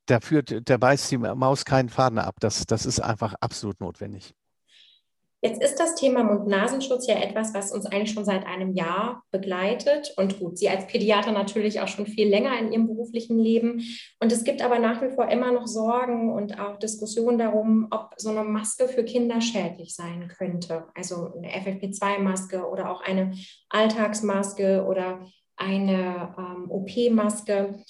[0.06, 2.36] da führt, da beißt die Maus keinen Faden ab.
[2.40, 4.34] Das, das ist einfach absolut notwendig.
[5.44, 10.14] Jetzt ist das Thema Mund-Nasenschutz ja etwas, was uns eigentlich schon seit einem Jahr begleitet.
[10.16, 13.82] Und gut, Sie als Pädiater natürlich auch schon viel länger in Ihrem beruflichen Leben.
[14.20, 18.14] Und es gibt aber nach wie vor immer noch Sorgen und auch Diskussionen darum, ob
[18.16, 20.86] so eine Maske für Kinder schädlich sein könnte.
[20.94, 23.34] Also eine FFP2-Maske oder auch eine
[23.68, 27.84] Alltagsmaske oder eine ähm, OP-Maske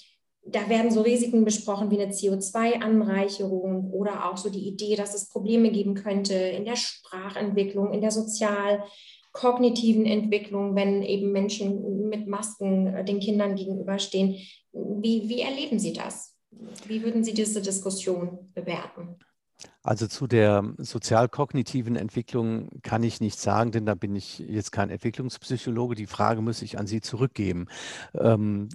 [0.45, 5.27] da werden so Risiken besprochen wie eine CO2-Anreicherung oder auch so die Idee, dass es
[5.29, 12.87] Probleme geben könnte in der Sprachentwicklung, in der sozial-kognitiven Entwicklung, wenn eben Menschen mit Masken
[12.87, 14.35] äh, den Kindern gegenüberstehen.
[14.71, 16.35] Wie, wie erleben Sie das?
[16.87, 19.17] Wie würden Sie diese Diskussion bewerten?
[19.85, 24.89] Also zu der sozial-kognitiven Entwicklung kann ich nichts sagen, denn da bin ich jetzt kein
[24.89, 25.93] Entwicklungspsychologe.
[25.93, 27.67] Die Frage muss ich an Sie zurückgeben.
[28.15, 28.67] Ähm,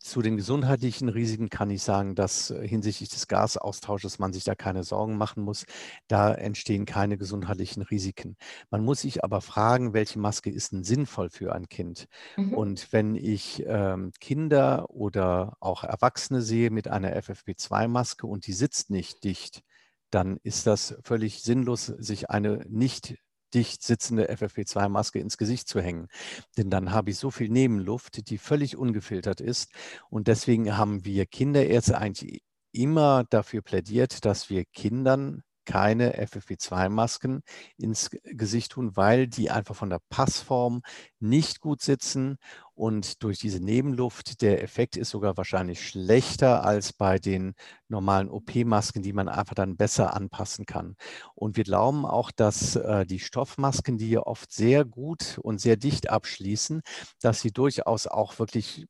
[0.00, 4.82] zu den gesundheitlichen Risiken kann ich sagen, dass hinsichtlich des Gasaustausches man sich da keine
[4.82, 5.64] Sorgen machen muss.
[6.08, 8.36] Da entstehen keine gesundheitlichen Risiken.
[8.68, 12.08] Man muss sich aber fragen, welche Maske ist denn sinnvoll für ein Kind?
[12.36, 12.54] Mhm.
[12.54, 18.90] Und wenn ich ähm, Kinder oder auch Erwachsene sehe mit einer FFP2-Maske und die sitzt
[18.90, 19.62] nicht dicht,
[20.10, 23.16] dann ist das völlig sinnlos, sich eine nicht
[23.54, 26.08] dicht sitzende FFP2-Maske ins Gesicht zu hängen.
[26.56, 29.70] Denn dann habe ich so viel Nebenluft, die völlig ungefiltert ist.
[30.10, 32.42] Und deswegen haben wir Kinderärzte eigentlich
[32.72, 37.42] immer dafür plädiert, dass wir Kindern keine FFP2-Masken
[37.76, 40.80] ins Gesicht tun, weil die einfach von der Passform
[41.20, 42.38] nicht gut sitzen
[42.78, 47.54] und durch diese Nebenluft, der Effekt ist sogar wahrscheinlich schlechter als bei den
[47.88, 50.94] normalen OP-Masken, die man einfach dann besser anpassen kann.
[51.34, 56.08] Und wir glauben auch, dass äh, die Stoffmasken, die oft sehr gut und sehr dicht
[56.08, 56.82] abschließen,
[57.20, 58.86] dass sie durchaus auch wirklich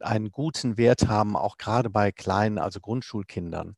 [0.00, 3.74] einen guten Wert haben, auch gerade bei kleinen, also Grundschulkindern.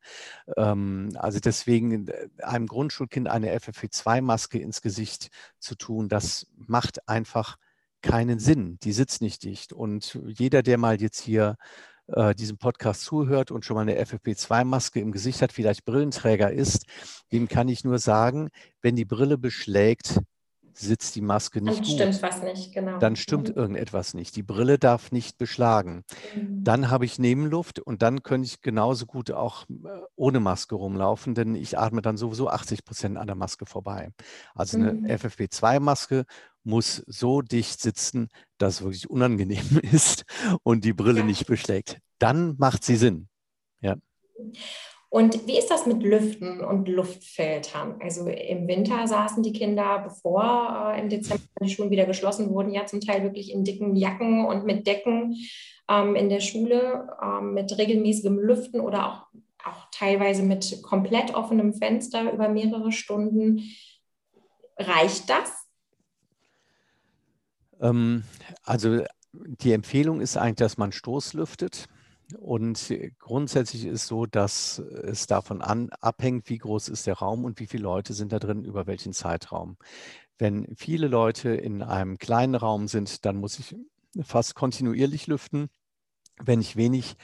[0.57, 5.29] Ähm, also deswegen äh, einem Grundschulkind eine FFP2-Maske ins Gesicht
[5.61, 7.59] zu tun, das macht einfach
[8.07, 8.79] keinen Sinn.
[8.83, 9.73] Die sitzt nicht dicht.
[9.73, 11.57] Und jeder, der mal jetzt hier
[12.07, 16.87] äh, diesem Podcast zuhört und schon mal eine FFP2-Maske im Gesicht hat, vielleicht Brillenträger ist,
[17.33, 18.49] dem kann ich nur sagen,
[18.81, 20.21] wenn die Brille beschlägt,
[20.79, 22.01] sitzt die Maske nicht dann gut.
[22.01, 22.99] Dann stimmt was nicht, genau.
[22.99, 23.55] Dann stimmt mhm.
[23.55, 24.37] irgendetwas nicht.
[24.37, 26.05] Die Brille darf nicht beschlagen.
[26.35, 26.65] Mhm.
[26.65, 31.35] Dann habe ich Nebenluft und dann könnte ich genauso gut auch äh, ohne Maske rumlaufen,
[31.35, 34.11] denn ich atme dann sowieso 80 Prozent an der Maske vorbei.
[34.55, 35.07] Also eine mhm.
[35.07, 36.25] FFP2-Maske
[36.67, 40.25] muss so dicht sitzen, dass es wirklich unangenehm ist
[40.63, 41.27] und die Brille ja.
[41.27, 41.99] nicht beschlägt.
[42.19, 43.29] Dann macht sie Sinn.
[43.81, 43.97] Ja.
[45.09, 48.01] Und wie ist das mit Lüften und Luftfiltern?
[48.03, 52.73] Also im Winter saßen die Kinder, bevor äh, im Dezember die Schulen wieder geschlossen wurden,
[52.73, 55.37] ja zum Teil wirklich in dicken Jacken und mit Decken
[55.89, 59.27] ähm, in der Schule, ähm, mit regelmäßigem Lüften oder auch,
[59.65, 63.63] auch teilweise mit komplett offenem Fenster über mehrere Stunden.
[64.77, 65.66] Reicht das?
[67.81, 68.25] Ähm,
[68.63, 71.87] also die Empfehlung ist eigentlich, dass man Stoßlüftet.
[72.39, 77.61] Und grundsätzlich ist so, dass es davon an, abhängt, wie groß ist der Raum und
[77.61, 79.77] wie viele Leute sind da drin, über welchen Zeitraum.
[80.39, 83.77] Wenn viele Leute in einem kleinen Raum sind, dann muss ich
[84.23, 85.69] fast kontinuierlich lüften.
[86.43, 87.17] Wenn ich wenig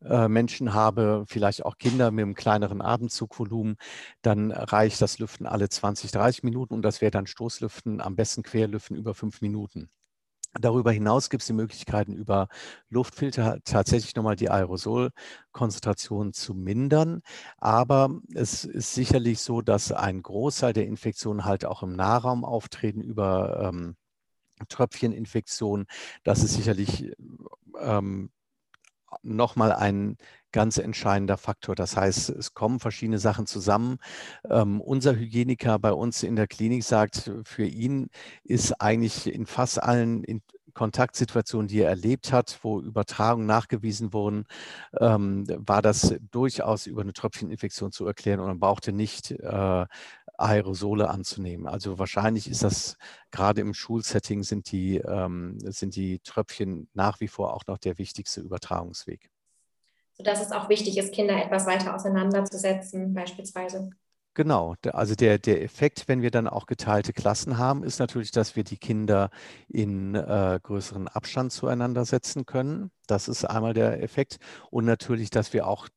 [0.00, 3.76] Menschen habe, vielleicht auch Kinder mit einem kleineren Atemzugvolumen,
[4.22, 8.42] dann reicht das Lüften alle 20, 30 Minuten und das wäre dann Stoßlüften, am besten
[8.42, 9.88] Querlüften über fünf Minuten.
[10.60, 12.48] Darüber hinaus gibt es die Möglichkeiten, über
[12.88, 17.22] Luftfilter tatsächlich nochmal die Aerosolkonzentration zu mindern.
[17.58, 23.02] Aber es ist sicherlich so, dass ein Großteil der Infektionen halt auch im Nahraum auftreten
[23.02, 23.96] über ähm,
[24.68, 25.86] Tröpfcheninfektionen.
[26.24, 27.12] Das ist sicherlich
[27.78, 28.30] ähm,
[29.22, 30.16] nochmal ein
[30.52, 31.74] ganz entscheidender Faktor.
[31.74, 33.98] Das heißt, es kommen verschiedene Sachen zusammen.
[34.48, 38.08] Ähm, unser Hygieniker bei uns in der Klinik sagt, für ihn
[38.44, 40.42] ist eigentlich in fast allen in
[40.76, 44.44] Kontaktsituationen, die er erlebt hat, wo Übertragungen nachgewiesen wurden,
[45.00, 49.86] ähm, war das durchaus über eine Tröpfcheninfektion zu erklären und man brauchte nicht äh,
[50.38, 51.66] Aerosole anzunehmen.
[51.66, 52.98] Also wahrscheinlich ist das
[53.30, 57.96] gerade im Schulsetting sind die, ähm, sind die Tröpfchen nach wie vor auch noch der
[57.96, 59.30] wichtigste Übertragungsweg.
[60.12, 63.90] Sodass es auch wichtig ist, Kinder etwas weiter auseinanderzusetzen, beispielsweise.
[64.36, 68.54] Genau, also der, der Effekt, wenn wir dann auch geteilte Klassen haben, ist natürlich, dass
[68.54, 69.30] wir die Kinder
[69.66, 72.90] in äh, größeren Abstand zueinander setzen können.
[73.06, 74.36] Das ist einmal der Effekt.
[74.70, 75.88] Und natürlich, dass wir auch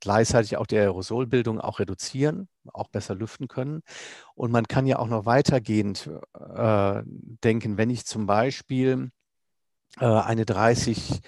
[0.00, 3.80] gleichzeitig auch die Aerosolbildung auch reduzieren, auch besser lüften können.
[4.34, 6.10] Und man kann ja auch noch weitergehend
[6.54, 7.02] äh,
[7.44, 9.10] denken, wenn ich zum Beispiel
[10.00, 11.20] äh, eine 30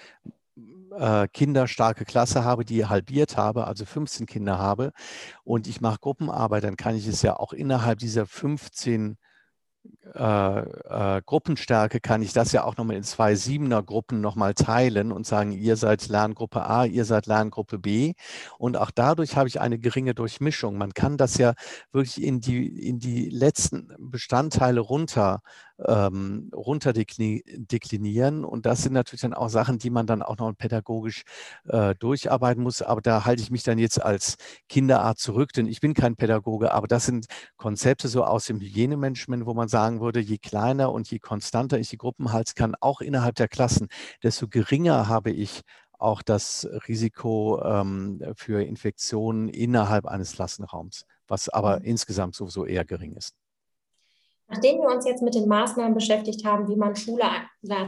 [0.99, 4.91] äh, kinderstarke Klasse habe, die halbiert habe, also 15 Kinder habe
[5.43, 9.17] und ich mache Gruppenarbeit, dann kann ich es ja auch innerhalb dieser 15
[10.13, 15.25] äh, äh, Gruppenstärke kann ich das ja auch nochmal in zwei Siebener-Gruppen nochmal teilen und
[15.25, 18.13] sagen, ihr seid Lerngruppe A, ihr seid Lerngruppe B.
[18.57, 20.77] Und auch dadurch habe ich eine geringe Durchmischung.
[20.77, 21.53] Man kann das ja
[21.91, 25.41] wirklich in die, in die letzten Bestandteile runter
[25.85, 28.43] ähm, runterdeklinieren.
[28.45, 31.23] Und das sind natürlich dann auch Sachen, die man dann auch noch pädagogisch
[31.67, 32.81] äh, durcharbeiten muss.
[32.81, 34.35] Aber da halte ich mich dann jetzt als
[34.67, 36.73] Kinderart zurück, denn ich bin kein Pädagoge.
[36.73, 41.09] Aber das sind Konzepte so aus dem Hygienemanagement, wo man sagen würde, je kleiner und
[41.09, 43.87] je konstanter ich die Gruppen halten kann, auch innerhalb der Klassen,
[44.23, 45.61] desto geringer habe ich
[45.99, 51.85] auch das Risiko ähm, für Infektionen innerhalb eines Klassenraums, was aber mhm.
[51.85, 53.35] insgesamt sowieso eher gering ist.
[54.49, 57.23] Nachdem wir uns jetzt mit den Maßnahmen beschäftigt haben, wie man Schule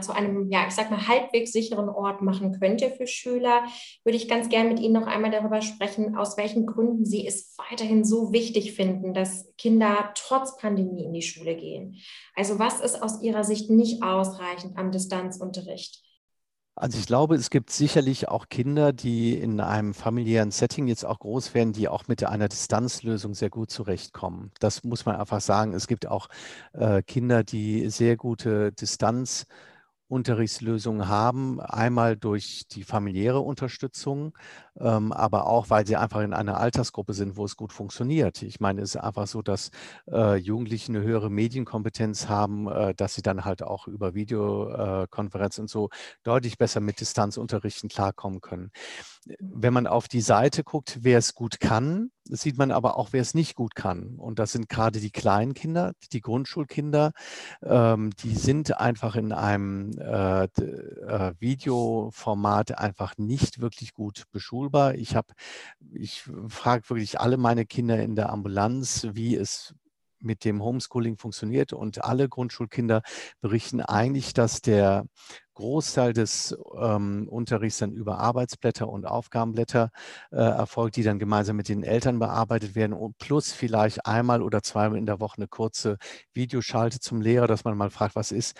[0.00, 3.64] zu einem, ja, ich sag mal, halbwegs sicheren Ort machen könnte für Schüler,
[4.04, 7.56] würde ich ganz gerne mit Ihnen noch einmal darüber sprechen, aus welchen Gründen Sie es
[7.70, 11.96] weiterhin so wichtig finden, dass Kinder trotz Pandemie in die Schule gehen.
[12.36, 16.00] Also was ist aus Ihrer Sicht nicht ausreichend am Distanzunterricht?
[16.74, 21.18] Also ich glaube, es gibt sicherlich auch Kinder, die in einem familiären Setting jetzt auch
[21.18, 24.52] groß werden, die auch mit einer Distanzlösung sehr gut zurechtkommen.
[24.58, 25.74] Das muss man einfach sagen.
[25.74, 26.28] Es gibt auch
[26.72, 29.46] äh, Kinder, die sehr gute Distanz
[30.08, 31.60] Unterrichtslösungen haben.
[31.60, 34.36] Einmal durch die familiäre Unterstützung,
[34.74, 38.42] aber auch, weil sie einfach in einer Altersgruppe sind, wo es gut funktioniert.
[38.42, 39.70] Ich meine, es ist einfach so, dass
[40.10, 45.68] äh, Jugendliche eine höhere Medienkompetenz haben, äh, dass sie dann halt auch über Videokonferenz und
[45.68, 45.90] so
[46.22, 48.70] deutlich besser mit Distanzunterrichten klarkommen können.
[49.38, 53.20] Wenn man auf die Seite guckt, wer es gut kann, sieht man aber auch, wer
[53.20, 54.16] es nicht gut kann.
[54.16, 57.12] Und das sind gerade die kleinen Kinder, die Grundschulkinder.
[57.62, 64.24] Ähm, die sind einfach in einem äh, äh, Videoformat einfach nicht wirklich gut
[64.62, 64.94] beschulbar.
[64.94, 65.34] Ich habe,
[65.92, 69.74] ich frage wirklich alle meine Kinder in der Ambulanz, wie es
[70.20, 71.72] mit dem Homeschooling funktioniert.
[71.72, 73.02] Und alle Grundschulkinder
[73.40, 75.06] berichten eigentlich, dass der
[75.54, 79.90] Großteil des ähm, Unterrichts dann über Arbeitsblätter und Aufgabenblätter
[80.30, 84.62] äh, erfolgt, die dann gemeinsam mit den Eltern bearbeitet werden und plus vielleicht einmal oder
[84.62, 85.98] zweimal in der Woche eine kurze
[86.34, 88.56] Videoschalte zum Lehrer, dass man mal fragt, was ist.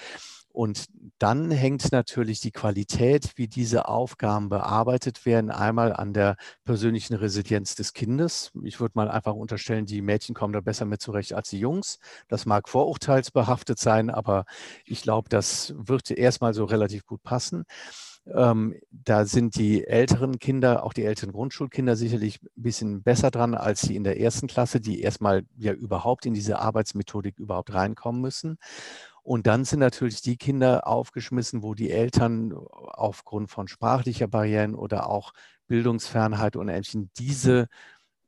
[0.53, 0.87] Und
[1.19, 7.75] dann hängt natürlich die Qualität, wie diese Aufgaben bearbeitet werden, einmal an der persönlichen Resilienz
[7.75, 8.53] des Kindes.
[8.63, 11.99] Ich würde mal einfach unterstellen, die Mädchen kommen da besser mit zurecht als die Jungs.
[12.29, 14.45] Das mag vorurteilsbehaftet sein, aber
[14.85, 17.65] ich glaube, das wird erstmal so relativ gut passen.
[18.27, 23.55] Ähm, da sind die älteren Kinder, auch die älteren Grundschulkinder sicherlich ein bisschen besser dran
[23.55, 28.21] als die in der ersten Klasse, die erstmal ja überhaupt in diese Arbeitsmethodik überhaupt reinkommen
[28.23, 28.59] müssen.
[29.23, 35.09] Und dann sind natürlich die Kinder aufgeschmissen, wo die Eltern aufgrund von sprachlicher Barrieren oder
[35.09, 35.33] auch
[35.69, 37.69] Bildungsfernheit und ähnlichem diese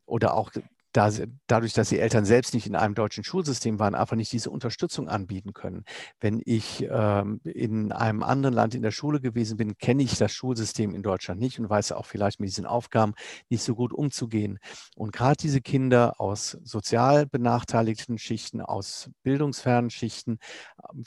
[0.06, 0.50] oder auch
[0.94, 1.10] da,
[1.48, 5.08] dadurch, dass die Eltern selbst nicht in einem deutschen Schulsystem waren, einfach nicht diese Unterstützung
[5.08, 5.84] anbieten können.
[6.20, 10.32] Wenn ich ähm, in einem anderen Land in der Schule gewesen bin, kenne ich das
[10.32, 13.14] Schulsystem in Deutschland nicht und weiß auch vielleicht mit diesen Aufgaben
[13.48, 14.60] nicht so gut umzugehen.
[14.94, 20.38] Und gerade diese Kinder aus sozial benachteiligten Schichten, aus bildungsfernen Schichten,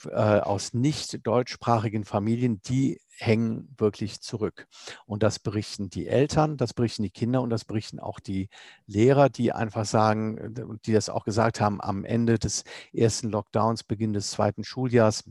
[0.10, 4.68] äh, aus nicht deutschsprachigen Familien, die hängen wirklich zurück.
[5.06, 8.50] Und das berichten die Eltern, das berichten die Kinder und das berichten auch die
[8.86, 13.84] Lehrer, die einfach sagen, äh, die das auch gesagt haben, am Ende des ersten Lockdowns,
[13.84, 15.24] Beginn des zweiten Schuljahres,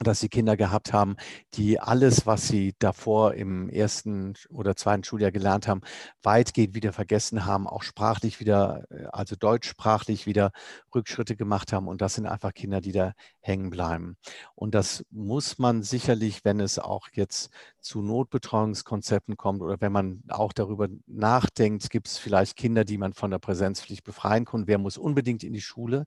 [0.00, 1.16] dass sie Kinder gehabt haben,
[1.54, 5.80] die alles, was sie davor im ersten oder zweiten Schuljahr gelernt haben,
[6.22, 10.52] weitgehend wieder vergessen haben, auch sprachlich wieder, äh, also deutschsprachlich wieder
[10.94, 11.88] Rückschritte gemacht haben.
[11.88, 14.16] Und das sind einfach Kinder, die da hängen bleiben.
[14.54, 20.22] Und das muss man sicherlich, wenn es auch jetzt zu Notbetreuungskonzepten kommt oder wenn man
[20.28, 24.66] auch darüber nachdenkt, gibt es vielleicht Kinder, die man von der Präsenzpflicht befreien kann.
[24.66, 26.06] Wer muss unbedingt in die Schule?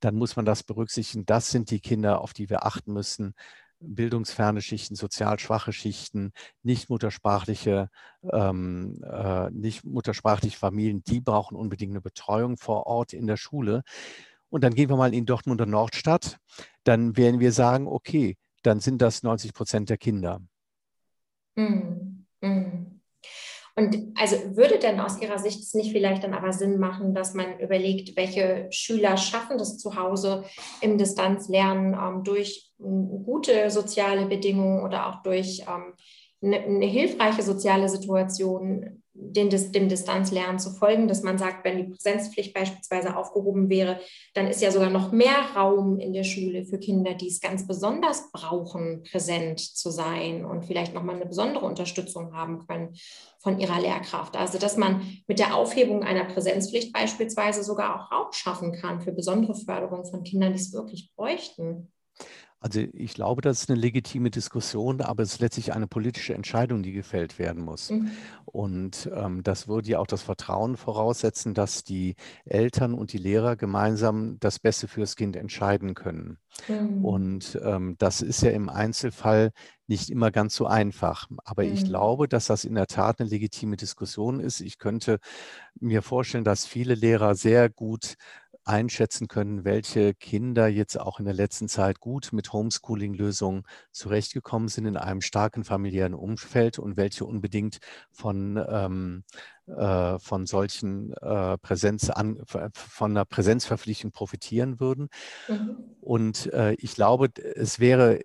[0.00, 1.26] Dann muss man das berücksichtigen.
[1.26, 3.19] Das sind die Kinder, auf die wir achten müssen.
[3.80, 7.88] Bildungsferne Schichten, sozial schwache Schichten, nicht muttersprachliche,
[8.30, 13.82] ähm, äh, nicht muttersprachliche Familien, die brauchen unbedingt eine Betreuung vor Ort in der Schule.
[14.50, 16.38] Und dann gehen wir mal in Dortmunder Nordstadt.
[16.84, 20.42] Dann werden wir sagen, okay, dann sind das 90 Prozent der Kinder.
[21.56, 22.26] Mhm.
[22.40, 23.00] Mhm.
[23.80, 27.32] Und also würde denn aus Ihrer Sicht es nicht vielleicht dann aber Sinn machen, dass
[27.32, 30.44] man überlegt, welche Schüler schaffen das zu Hause
[30.82, 35.94] im Distanzlernen ähm, durch ähm, gute soziale Bedingungen oder auch durch ähm,
[36.42, 41.92] eine, eine, hilfreiche soziale Situation den, dem Distanzlernen zu folgen, dass man sagt, wenn die
[41.92, 44.00] Präsenzpflicht beispielsweise aufgehoben wäre,
[44.34, 47.66] dann ist ja sogar noch mehr Raum in der Schule für Kinder, die es ganz
[47.66, 52.94] besonders brauchen, präsent zu sein und vielleicht nochmal eine besondere Unterstützung haben können
[53.40, 54.36] von ihrer Lehrkraft.
[54.36, 59.12] Also dass man mit der Aufhebung einer Präsenzpflicht beispielsweise sogar auch Raum schaffen kann für
[59.12, 61.92] besondere Förderung von Kindern, die es wirklich bräuchten.
[62.62, 66.82] Also ich glaube, das ist eine legitime Diskussion, aber es ist letztlich eine politische Entscheidung,
[66.82, 67.90] die gefällt werden muss.
[67.90, 68.10] Mhm.
[68.44, 73.56] Und ähm, das würde ja auch das Vertrauen voraussetzen, dass die Eltern und die Lehrer
[73.56, 76.36] gemeinsam das Beste fürs Kind entscheiden können.
[76.68, 77.02] Mhm.
[77.02, 79.52] Und ähm, das ist ja im Einzelfall
[79.86, 81.28] nicht immer ganz so einfach.
[81.44, 81.72] Aber mhm.
[81.72, 84.60] ich glaube, dass das in der Tat eine legitime Diskussion ist.
[84.60, 85.18] Ich könnte
[85.80, 88.16] mir vorstellen, dass viele Lehrer sehr gut
[88.64, 94.86] einschätzen können, welche Kinder jetzt auch in der letzten Zeit gut mit Homeschooling-Lösungen zurechtgekommen sind
[94.86, 97.78] in einem starken familiären Umfeld und welche unbedingt
[98.12, 99.24] von, ähm,
[99.66, 105.08] äh, von solchen äh, Präsenz an, von einer Präsenzverpflichtung profitieren würden.
[105.48, 105.76] Mhm.
[106.00, 108.20] Und äh, ich glaube, es wäre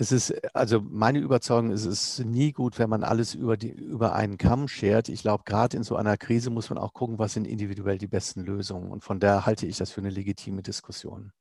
[0.00, 3.70] es ist, also meine Überzeugung ist, es ist nie gut, wenn man alles über, die,
[3.70, 5.08] über einen Kamm schert.
[5.08, 8.06] Ich glaube, gerade in so einer Krise muss man auch gucken, was sind individuell die
[8.06, 8.92] besten Lösungen.
[8.92, 11.32] Und von daher halte ich das für eine legitime Diskussion.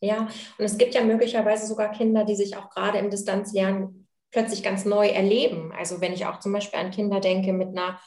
[0.00, 4.62] Ja, und es gibt ja möglicherweise sogar Kinder, die sich auch gerade im Distanzlernen plötzlich
[4.62, 5.72] ganz neu erleben.
[5.72, 7.98] Also wenn ich auch zum Beispiel an Kinder denke mit einer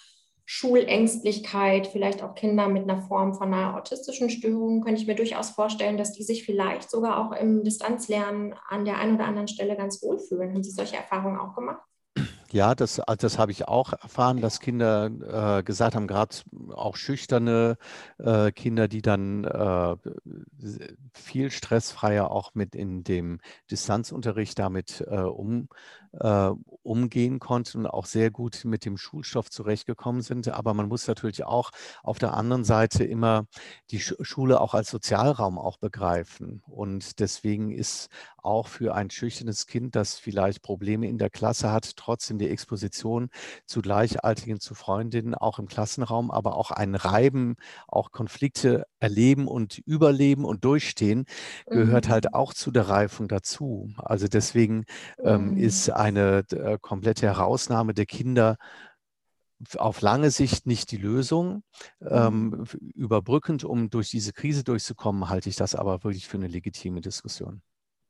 [0.50, 5.50] Schulängstlichkeit, vielleicht auch Kinder mit einer Form von einer autistischen Störung, könnte ich mir durchaus
[5.50, 9.76] vorstellen, dass die sich vielleicht sogar auch im Distanzlernen an der einen oder anderen Stelle
[9.76, 10.54] ganz wohlfühlen.
[10.54, 11.82] Haben Sie solche Erfahrungen auch gemacht?
[12.52, 16.34] Ja, das, also das habe ich auch erfahren, dass Kinder äh, gesagt haben, gerade
[16.74, 17.78] auch schüchterne
[18.20, 19.98] äh, Kinder, die dann äh,
[21.12, 25.68] viel stressfreier auch mit in dem Distanzunterricht damit äh, um,
[26.14, 26.50] äh,
[26.84, 30.48] umgehen konnten und auch sehr gut mit dem Schulstoff zurechtgekommen sind.
[30.50, 31.72] Aber man muss natürlich auch
[32.04, 33.46] auf der anderen Seite immer
[33.92, 36.62] die Schule auch als Sozialraum auch begreifen.
[36.68, 38.10] Und deswegen ist
[38.48, 43.30] auch für ein schüchternes Kind, das vielleicht Probleme in der Klasse hat, trotzdem die Exposition
[43.66, 49.80] zu Gleichaltrigen, zu Freundinnen, auch im Klassenraum, aber auch ein Reiben, auch Konflikte erleben und
[49.80, 51.26] überleben und durchstehen,
[51.70, 52.34] gehört halt mhm.
[52.34, 53.90] auch zu der Reifung dazu.
[53.98, 54.86] Also deswegen
[55.24, 55.58] ähm, mhm.
[55.58, 58.58] ist eine äh, komplette Herausnahme der Kinder
[59.78, 61.64] auf lange Sicht nicht die Lösung.
[62.02, 62.66] Ähm, mhm.
[62.94, 67.62] überbrückend, um durch diese Krise durchzukommen, halte ich das aber wirklich für eine legitime Diskussion.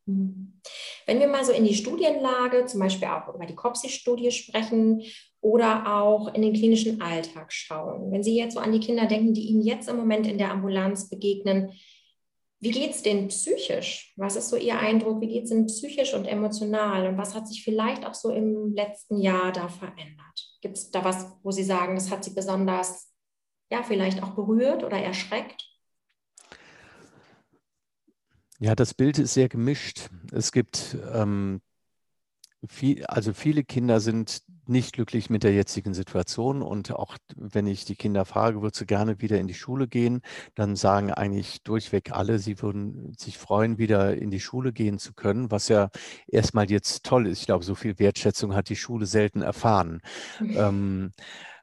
[0.05, 0.60] Mhm.
[1.05, 5.03] Wenn wir mal so in die Studienlage, zum Beispiel auch über die COPSI-Studie sprechen
[5.41, 9.33] oder auch in den klinischen Alltag schauen, wenn Sie jetzt so an die Kinder denken,
[9.33, 11.71] die Ihnen jetzt im Moment in der Ambulanz begegnen,
[12.59, 14.13] wie geht es denen psychisch?
[14.15, 15.21] Was ist so Ihr Eindruck?
[15.21, 17.07] Wie geht es ihnen psychisch und emotional?
[17.07, 20.57] Und was hat sich vielleicht auch so im letzten Jahr da verändert?
[20.61, 23.13] Gibt es da was, wo Sie sagen, das hat Sie besonders,
[23.69, 25.67] ja, vielleicht auch berührt oder erschreckt?
[28.59, 30.09] Ja, das Bild ist sehr gemischt.
[30.31, 31.61] Es gibt ähm,
[32.67, 37.86] viel, also viele Kinder sind nicht glücklich mit der jetzigen Situation und auch wenn ich
[37.86, 40.21] die Kinder frage, würdest du gerne wieder in die Schule gehen,
[40.56, 45.13] dann sagen eigentlich durchweg alle, sie würden sich freuen, wieder in die Schule gehen zu
[45.13, 45.89] können, was ja
[46.27, 47.41] erstmal jetzt toll ist.
[47.41, 50.01] Ich glaube, so viel Wertschätzung hat die Schule selten erfahren.
[50.58, 51.12] Ähm,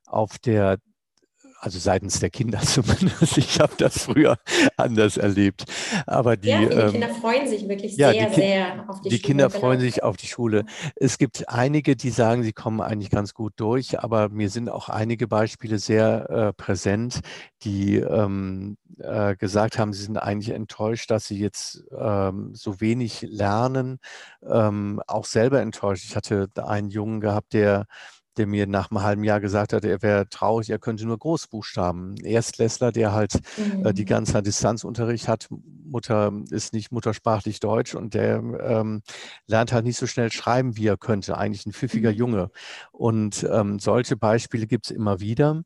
[0.06, 0.78] auf der
[1.60, 3.38] also seitens der Kinder zumindest.
[3.38, 4.36] Ich habe das früher
[4.76, 5.64] anders erlebt.
[6.06, 9.16] Aber die, ja, die ähm, Kinder freuen sich wirklich ja, sehr, sehr auf die, die
[9.16, 9.16] Schule.
[9.16, 9.60] Die Kinder genau.
[9.60, 10.64] freuen sich auf die Schule.
[10.96, 14.88] Es gibt einige, die sagen, sie kommen eigentlich ganz gut durch, aber mir sind auch
[14.88, 17.20] einige Beispiele sehr äh, präsent,
[17.62, 23.22] die ähm, äh, gesagt haben, sie sind eigentlich enttäuscht, dass sie jetzt ähm, so wenig
[23.22, 23.98] lernen,
[24.46, 26.04] ähm, auch selber enttäuscht.
[26.04, 27.86] Ich hatte einen Jungen gehabt, der
[28.36, 32.16] der mir nach einem halben Jahr gesagt hat, er wäre traurig, er könnte nur Großbuchstaben.
[32.16, 33.86] Erstklässler, der halt mhm.
[33.86, 34.06] äh, die mhm.
[34.06, 39.02] ganze Zeit Distanzunterricht hat, Mutter ist nicht muttersprachlich Deutsch und der ähm,
[39.46, 41.38] lernt halt nicht so schnell schreiben, wie er könnte.
[41.38, 42.16] Eigentlich ein pfiffiger mhm.
[42.16, 42.50] Junge.
[42.92, 45.62] Und ähm, solche Beispiele gibt es immer wieder.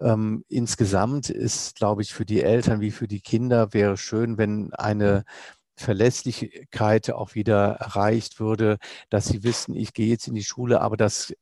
[0.00, 4.72] Ähm, insgesamt ist, glaube ich, für die Eltern wie für die Kinder wäre schön, wenn
[4.72, 5.24] eine
[5.76, 10.96] Verlässlichkeit auch wieder erreicht würde, dass sie wissen, ich gehe jetzt in die Schule, aber
[10.96, 11.32] das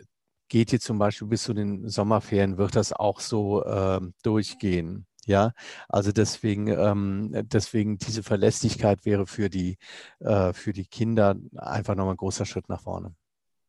[0.48, 5.06] geht hier zum Beispiel bis zu den Sommerferien, wird das auch so äh, durchgehen.
[5.26, 5.52] Ja,
[5.90, 9.76] also deswegen, ähm, deswegen diese Verlässlichkeit wäre für die,
[10.20, 13.14] äh, für die Kinder einfach nochmal ein großer Schritt nach vorne.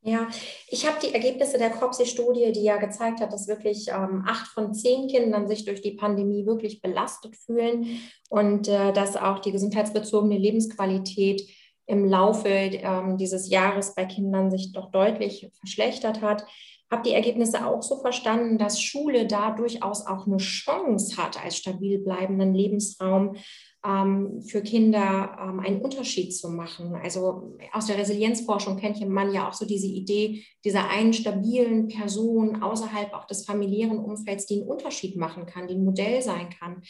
[0.02, 0.30] Ja,
[0.70, 4.74] ich habe die Ergebnisse der COPSI-Studie, die ja gezeigt hat, dass wirklich ähm, acht von
[4.74, 8.00] zehn Kindern sich durch die Pandemie wirklich belastet fühlen
[8.30, 11.42] und äh, dass auch die gesundheitsbezogene Lebensqualität
[11.90, 16.46] im Laufe ähm, dieses Jahres bei Kindern sich doch deutlich verschlechtert hat.
[16.92, 21.58] habe die Ergebnisse auch so verstanden, dass Schule da durchaus auch eine Chance hat, als
[21.58, 23.36] stabil bleibenden Lebensraum
[23.84, 26.96] ähm, für Kinder ähm, einen Unterschied zu machen.
[26.96, 32.62] Also aus der Resilienzforschung kennt man ja auch so diese Idee dieser einen stabilen Person
[32.62, 36.84] außerhalb auch des familiären Umfelds, die einen Unterschied machen kann, die ein Modell sein kann.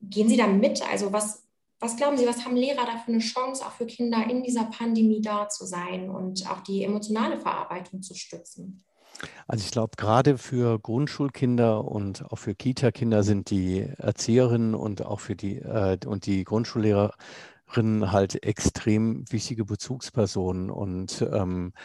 [0.00, 0.82] Gehen Sie da mit?
[0.90, 1.43] Also was,
[1.80, 4.64] was glauben Sie, was haben Lehrer da für eine Chance, auch für Kinder in dieser
[4.64, 8.84] Pandemie da zu sein und auch die emotionale Verarbeitung zu stützen?
[9.46, 15.20] Also ich glaube, gerade für Grundschulkinder und auch für Kita-Kinder sind die Erzieherinnen und auch
[15.20, 21.80] für die äh, und die Grundschullehrerinnen halt extrem wichtige Bezugspersonen und ähm, äh,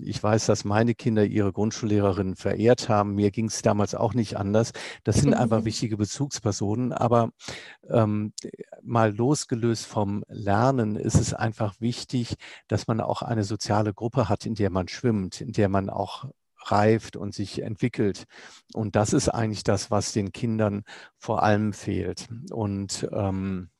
[0.00, 3.14] ich weiß, dass meine Kinder ihre Grundschullehrerin verehrt haben.
[3.14, 4.72] Mir ging es damals auch nicht anders.
[5.04, 6.92] Das sind einfach wichtige Bezugspersonen.
[6.92, 7.32] Aber
[7.88, 8.32] ähm,
[8.82, 12.36] mal losgelöst vom Lernen ist es einfach wichtig,
[12.68, 16.24] dass man auch eine soziale Gruppe hat, in der man schwimmt, in der man auch
[16.64, 18.24] reift und sich entwickelt.
[18.72, 20.84] Und das ist eigentlich das, was den Kindern
[21.18, 22.28] vor allem fehlt.
[22.50, 23.71] Und ähm,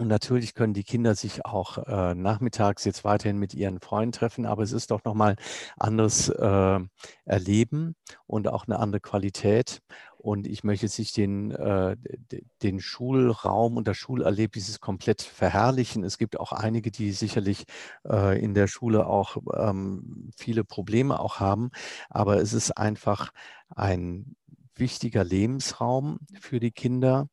[0.00, 4.46] und natürlich können die Kinder sich auch äh, nachmittags jetzt weiterhin mit ihren Freunden treffen,
[4.46, 5.36] aber es ist doch nochmal
[5.76, 6.80] anderes äh,
[7.26, 7.94] Erleben
[8.26, 9.82] und auch eine andere Qualität.
[10.16, 11.96] Und ich möchte jetzt nicht den, äh,
[12.62, 16.02] den Schulraum und das Schulerlebnis komplett verherrlichen.
[16.02, 17.64] Es gibt auch einige, die sicherlich
[18.08, 21.70] äh, in der Schule auch ähm, viele Probleme auch haben,
[22.08, 23.32] aber es ist einfach
[23.68, 24.34] ein
[24.76, 27.28] wichtiger Lebensraum für die Kinder.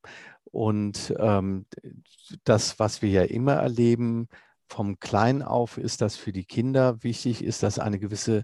[0.51, 1.65] Und ähm,
[2.43, 4.27] das, was wir ja immer erleben,
[4.69, 8.43] vom Kleinen auf ist das für die Kinder wichtig, ist, dass eine gewisse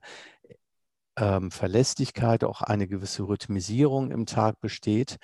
[1.18, 5.18] ähm, Verlässlichkeit, auch eine gewisse Rhythmisierung im Tag besteht.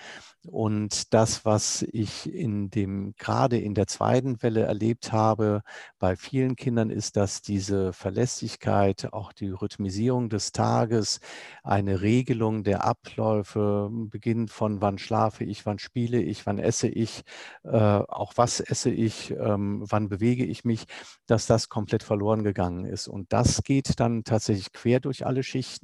[0.46, 5.62] Und das, was ich in dem, gerade in der zweiten Welle erlebt habe
[6.00, 11.20] bei vielen Kindern, ist, dass diese Verlässlichkeit, auch die Rhythmisierung des Tages,
[11.64, 17.24] eine Regelung der Abläufe, beginnend von wann schlafe ich, wann spiele ich, wann esse ich,
[17.64, 20.86] äh, auch was esse ich, ähm, wann bewege ich mich,
[21.28, 23.08] dass das komplett verloren gegangen ist.
[23.08, 25.79] Und das geht dann tatsächlich quer durch alle Schichten.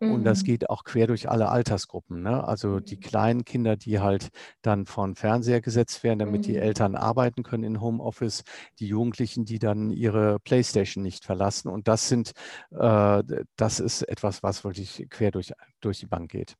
[0.00, 0.46] Und das mhm.
[0.46, 2.22] geht auch quer durch alle Altersgruppen.
[2.22, 2.42] Ne?
[2.42, 3.00] Also die mhm.
[3.00, 4.30] kleinen Kinder, die halt
[4.62, 6.62] dann von Fernseher gesetzt werden, damit die mhm.
[6.62, 8.44] Eltern arbeiten können in Homeoffice,
[8.78, 11.68] die Jugendlichen, die dann ihre Playstation nicht verlassen.
[11.68, 12.32] Und das sind,
[12.70, 13.22] äh,
[13.56, 16.56] das ist etwas, was wirklich quer durch, durch die Bank geht.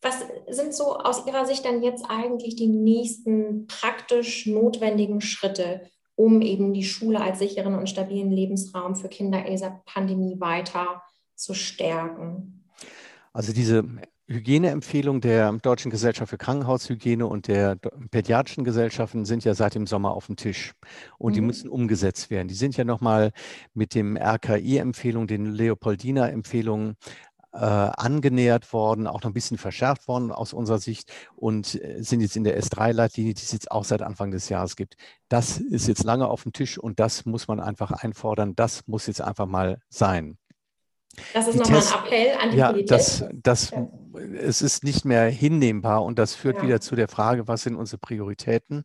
[0.00, 5.82] Was sind so aus Ihrer Sicht dann jetzt eigentlich die nächsten praktisch notwendigen Schritte,
[6.14, 11.02] um eben die Schule als sicheren und stabilen Lebensraum für Kinder in dieser Pandemie weiter
[11.42, 12.64] zu stärken?
[13.32, 13.84] Also diese
[14.28, 17.76] Hygieneempfehlung der Deutschen Gesellschaft für Krankenhaushygiene und der
[18.10, 20.72] pädiatrischen Gesellschaften sind ja seit dem Sommer auf dem Tisch
[21.18, 21.34] und mhm.
[21.34, 22.48] die müssen umgesetzt werden.
[22.48, 23.32] Die sind ja nochmal
[23.74, 26.96] mit dem RKI-Empfehlung, den Leopoldina-Empfehlungen
[27.52, 32.20] äh, angenähert worden, auch noch ein bisschen verschärft worden aus unserer Sicht und äh, sind
[32.20, 34.96] jetzt in der S3-Leitlinie, die es jetzt auch seit Anfang des Jahres gibt.
[35.28, 38.54] Das ist jetzt lange auf dem Tisch und das muss man einfach einfordern.
[38.56, 40.38] Das muss jetzt einfach mal sein.
[41.34, 42.88] Das ist nochmal ein Appell an die ja, Politik.
[42.88, 43.88] Das, das, ja.
[44.38, 46.62] Es ist nicht mehr hinnehmbar und das führt ja.
[46.62, 48.84] wieder zu der Frage, was sind unsere Prioritäten?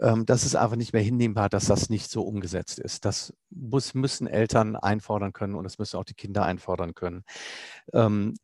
[0.00, 3.04] Ähm, das ist einfach nicht mehr hinnehmbar, dass das nicht so umgesetzt ist.
[3.04, 7.24] Das muss, müssen Eltern einfordern können und das müssen auch die Kinder einfordern können.
[7.92, 8.34] Ähm,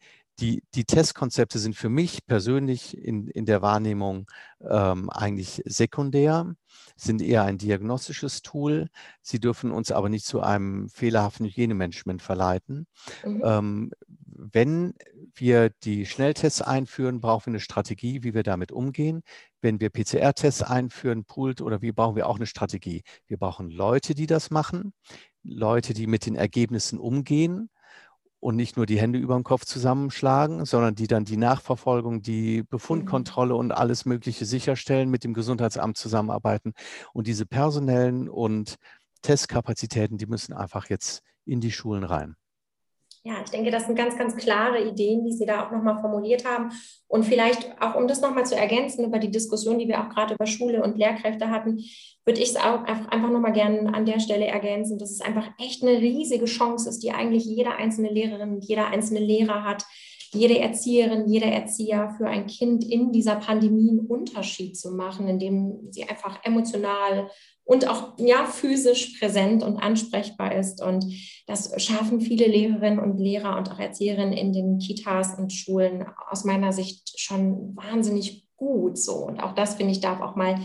[0.40, 4.26] die, die Testkonzepte sind für mich persönlich in, in der Wahrnehmung
[4.60, 6.54] ähm, eigentlich sekundär,
[7.02, 8.88] sind eher ein diagnostisches Tool.
[9.20, 12.86] Sie dürfen uns aber nicht zu einem fehlerhaften Hygienemanagement verleiten.
[13.24, 13.42] Mhm.
[13.44, 13.90] Ähm,
[14.26, 14.94] wenn
[15.34, 19.22] wir die Schnelltests einführen, brauchen wir eine Strategie, wie wir damit umgehen.
[19.60, 23.02] Wenn wir PCR-Tests einführen, poolt oder wie brauchen wir auch eine Strategie.
[23.26, 24.92] Wir brauchen Leute, die das machen,
[25.44, 27.68] Leute, die mit den Ergebnissen umgehen
[28.42, 32.64] und nicht nur die Hände über dem Kopf zusammenschlagen, sondern die dann die Nachverfolgung, die
[32.64, 36.72] Befundkontrolle und alles Mögliche sicherstellen, mit dem Gesundheitsamt zusammenarbeiten.
[37.12, 38.78] Und diese personellen und
[39.22, 42.34] Testkapazitäten, die müssen einfach jetzt in die Schulen rein.
[43.24, 46.44] Ja, ich denke, das sind ganz, ganz klare Ideen, die Sie da auch nochmal formuliert
[46.44, 46.72] haben.
[47.06, 50.34] Und vielleicht auch, um das nochmal zu ergänzen über die Diskussion, die wir auch gerade
[50.34, 51.78] über Schule und Lehrkräfte hatten,
[52.24, 55.84] würde ich es auch einfach nochmal gerne an der Stelle ergänzen, dass es einfach echt
[55.84, 59.84] eine riesige Chance ist, die eigentlich jede einzelne Lehrerin, jeder einzelne Lehrer hat,
[60.34, 65.92] jede Erzieherin, jeder Erzieher für ein Kind in dieser Pandemie einen Unterschied zu machen, indem
[65.92, 67.30] sie einfach emotional
[67.64, 70.82] und auch ja, physisch präsent und ansprechbar ist.
[70.82, 71.04] Und
[71.46, 76.44] das schaffen viele Lehrerinnen und Lehrer und auch Erzieherinnen in den Kitas und Schulen aus
[76.44, 78.98] meiner Sicht schon wahnsinnig gut.
[78.98, 79.14] So.
[79.14, 80.56] Und auch das, finde ich, darf auch mal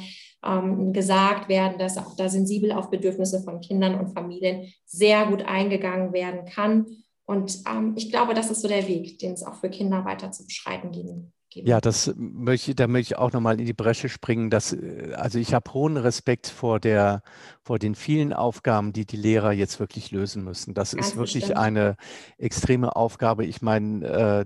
[0.44, 5.44] ähm, gesagt werden, dass auch da sensibel auf Bedürfnisse von Kindern und Familien sehr gut
[5.44, 6.86] eingegangen werden kann
[7.26, 10.32] Und ähm, ich glaube, das ist so der Weg, den es auch für Kinder weiter
[10.32, 14.50] zu beschreiten gehen Ja, das möchte, da möchte ich auch nochmal in die Bresche springen.
[14.50, 17.24] Dass, äh, also ich habe hohen Respekt vor, der,
[17.68, 20.74] vor den vielen Aufgaben, die die Lehrer jetzt wirklich lösen müssen.
[20.74, 21.60] Das Ganz ist wirklich bestimmt.
[21.60, 21.96] eine
[22.38, 23.46] extreme Aufgabe.
[23.46, 24.46] Ich meine, äh,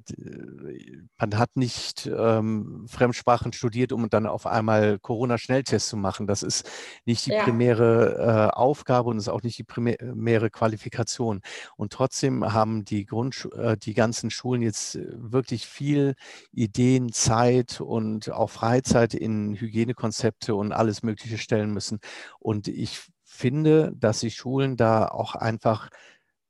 [1.19, 6.25] man hat nicht ähm, Fremdsprachen studiert, um dann auf einmal Corona-Schnelltests zu machen.
[6.25, 6.67] Das ist
[7.05, 7.43] nicht die ja.
[7.43, 11.41] primäre äh, Aufgabe und ist auch nicht die primäre Qualifikation.
[11.77, 16.15] Und trotzdem haben die, Grund, äh, die ganzen Schulen jetzt wirklich viel
[16.53, 21.99] Ideen, Zeit und auch Freizeit in Hygienekonzepte und alles Mögliche stellen müssen.
[22.41, 25.89] Und ich finde, dass die Schulen da auch einfach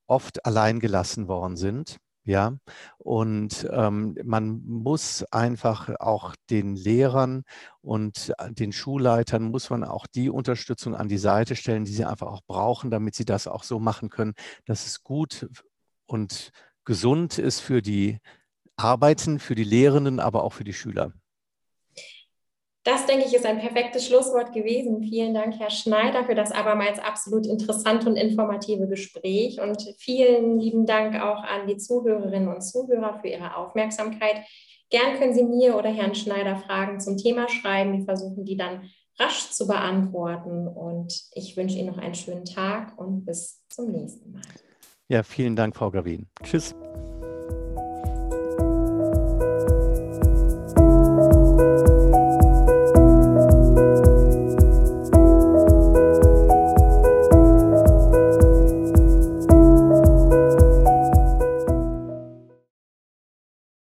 [0.08, 1.98] oft allein gelassen worden sind.
[2.24, 2.56] Ja,
[3.00, 7.44] und ähm, man muss einfach auch den Lehrern
[7.82, 12.28] und den Schulleitern muss man auch die Unterstützung an die Seite stellen, die sie einfach
[12.28, 14.34] auch brauchen, damit sie das auch so machen können,
[14.66, 15.50] dass es gut
[16.06, 16.52] und
[16.86, 18.20] gesund ist für die
[18.76, 21.14] Arbeiten für die Lehrenden, aber auch für die Schüler.
[22.84, 25.04] Das, denke ich, ist ein perfektes Schlusswort gewesen.
[25.04, 29.62] Vielen Dank, Herr Schneider, für das abermals absolut interessante und informative Gespräch.
[29.62, 34.46] Und vielen lieben Dank auch an die Zuhörerinnen und Zuhörer für Ihre Aufmerksamkeit.
[34.90, 38.00] Gern können Sie mir oder Herrn Schneider Fragen zum Thema schreiben.
[38.00, 40.68] Wir versuchen die dann rasch zu beantworten.
[40.68, 44.42] Und ich wünsche Ihnen noch einen schönen Tag und bis zum nächsten Mal.
[45.08, 46.28] Ja, vielen Dank, Frau Gavin.
[46.44, 46.74] Tschüss.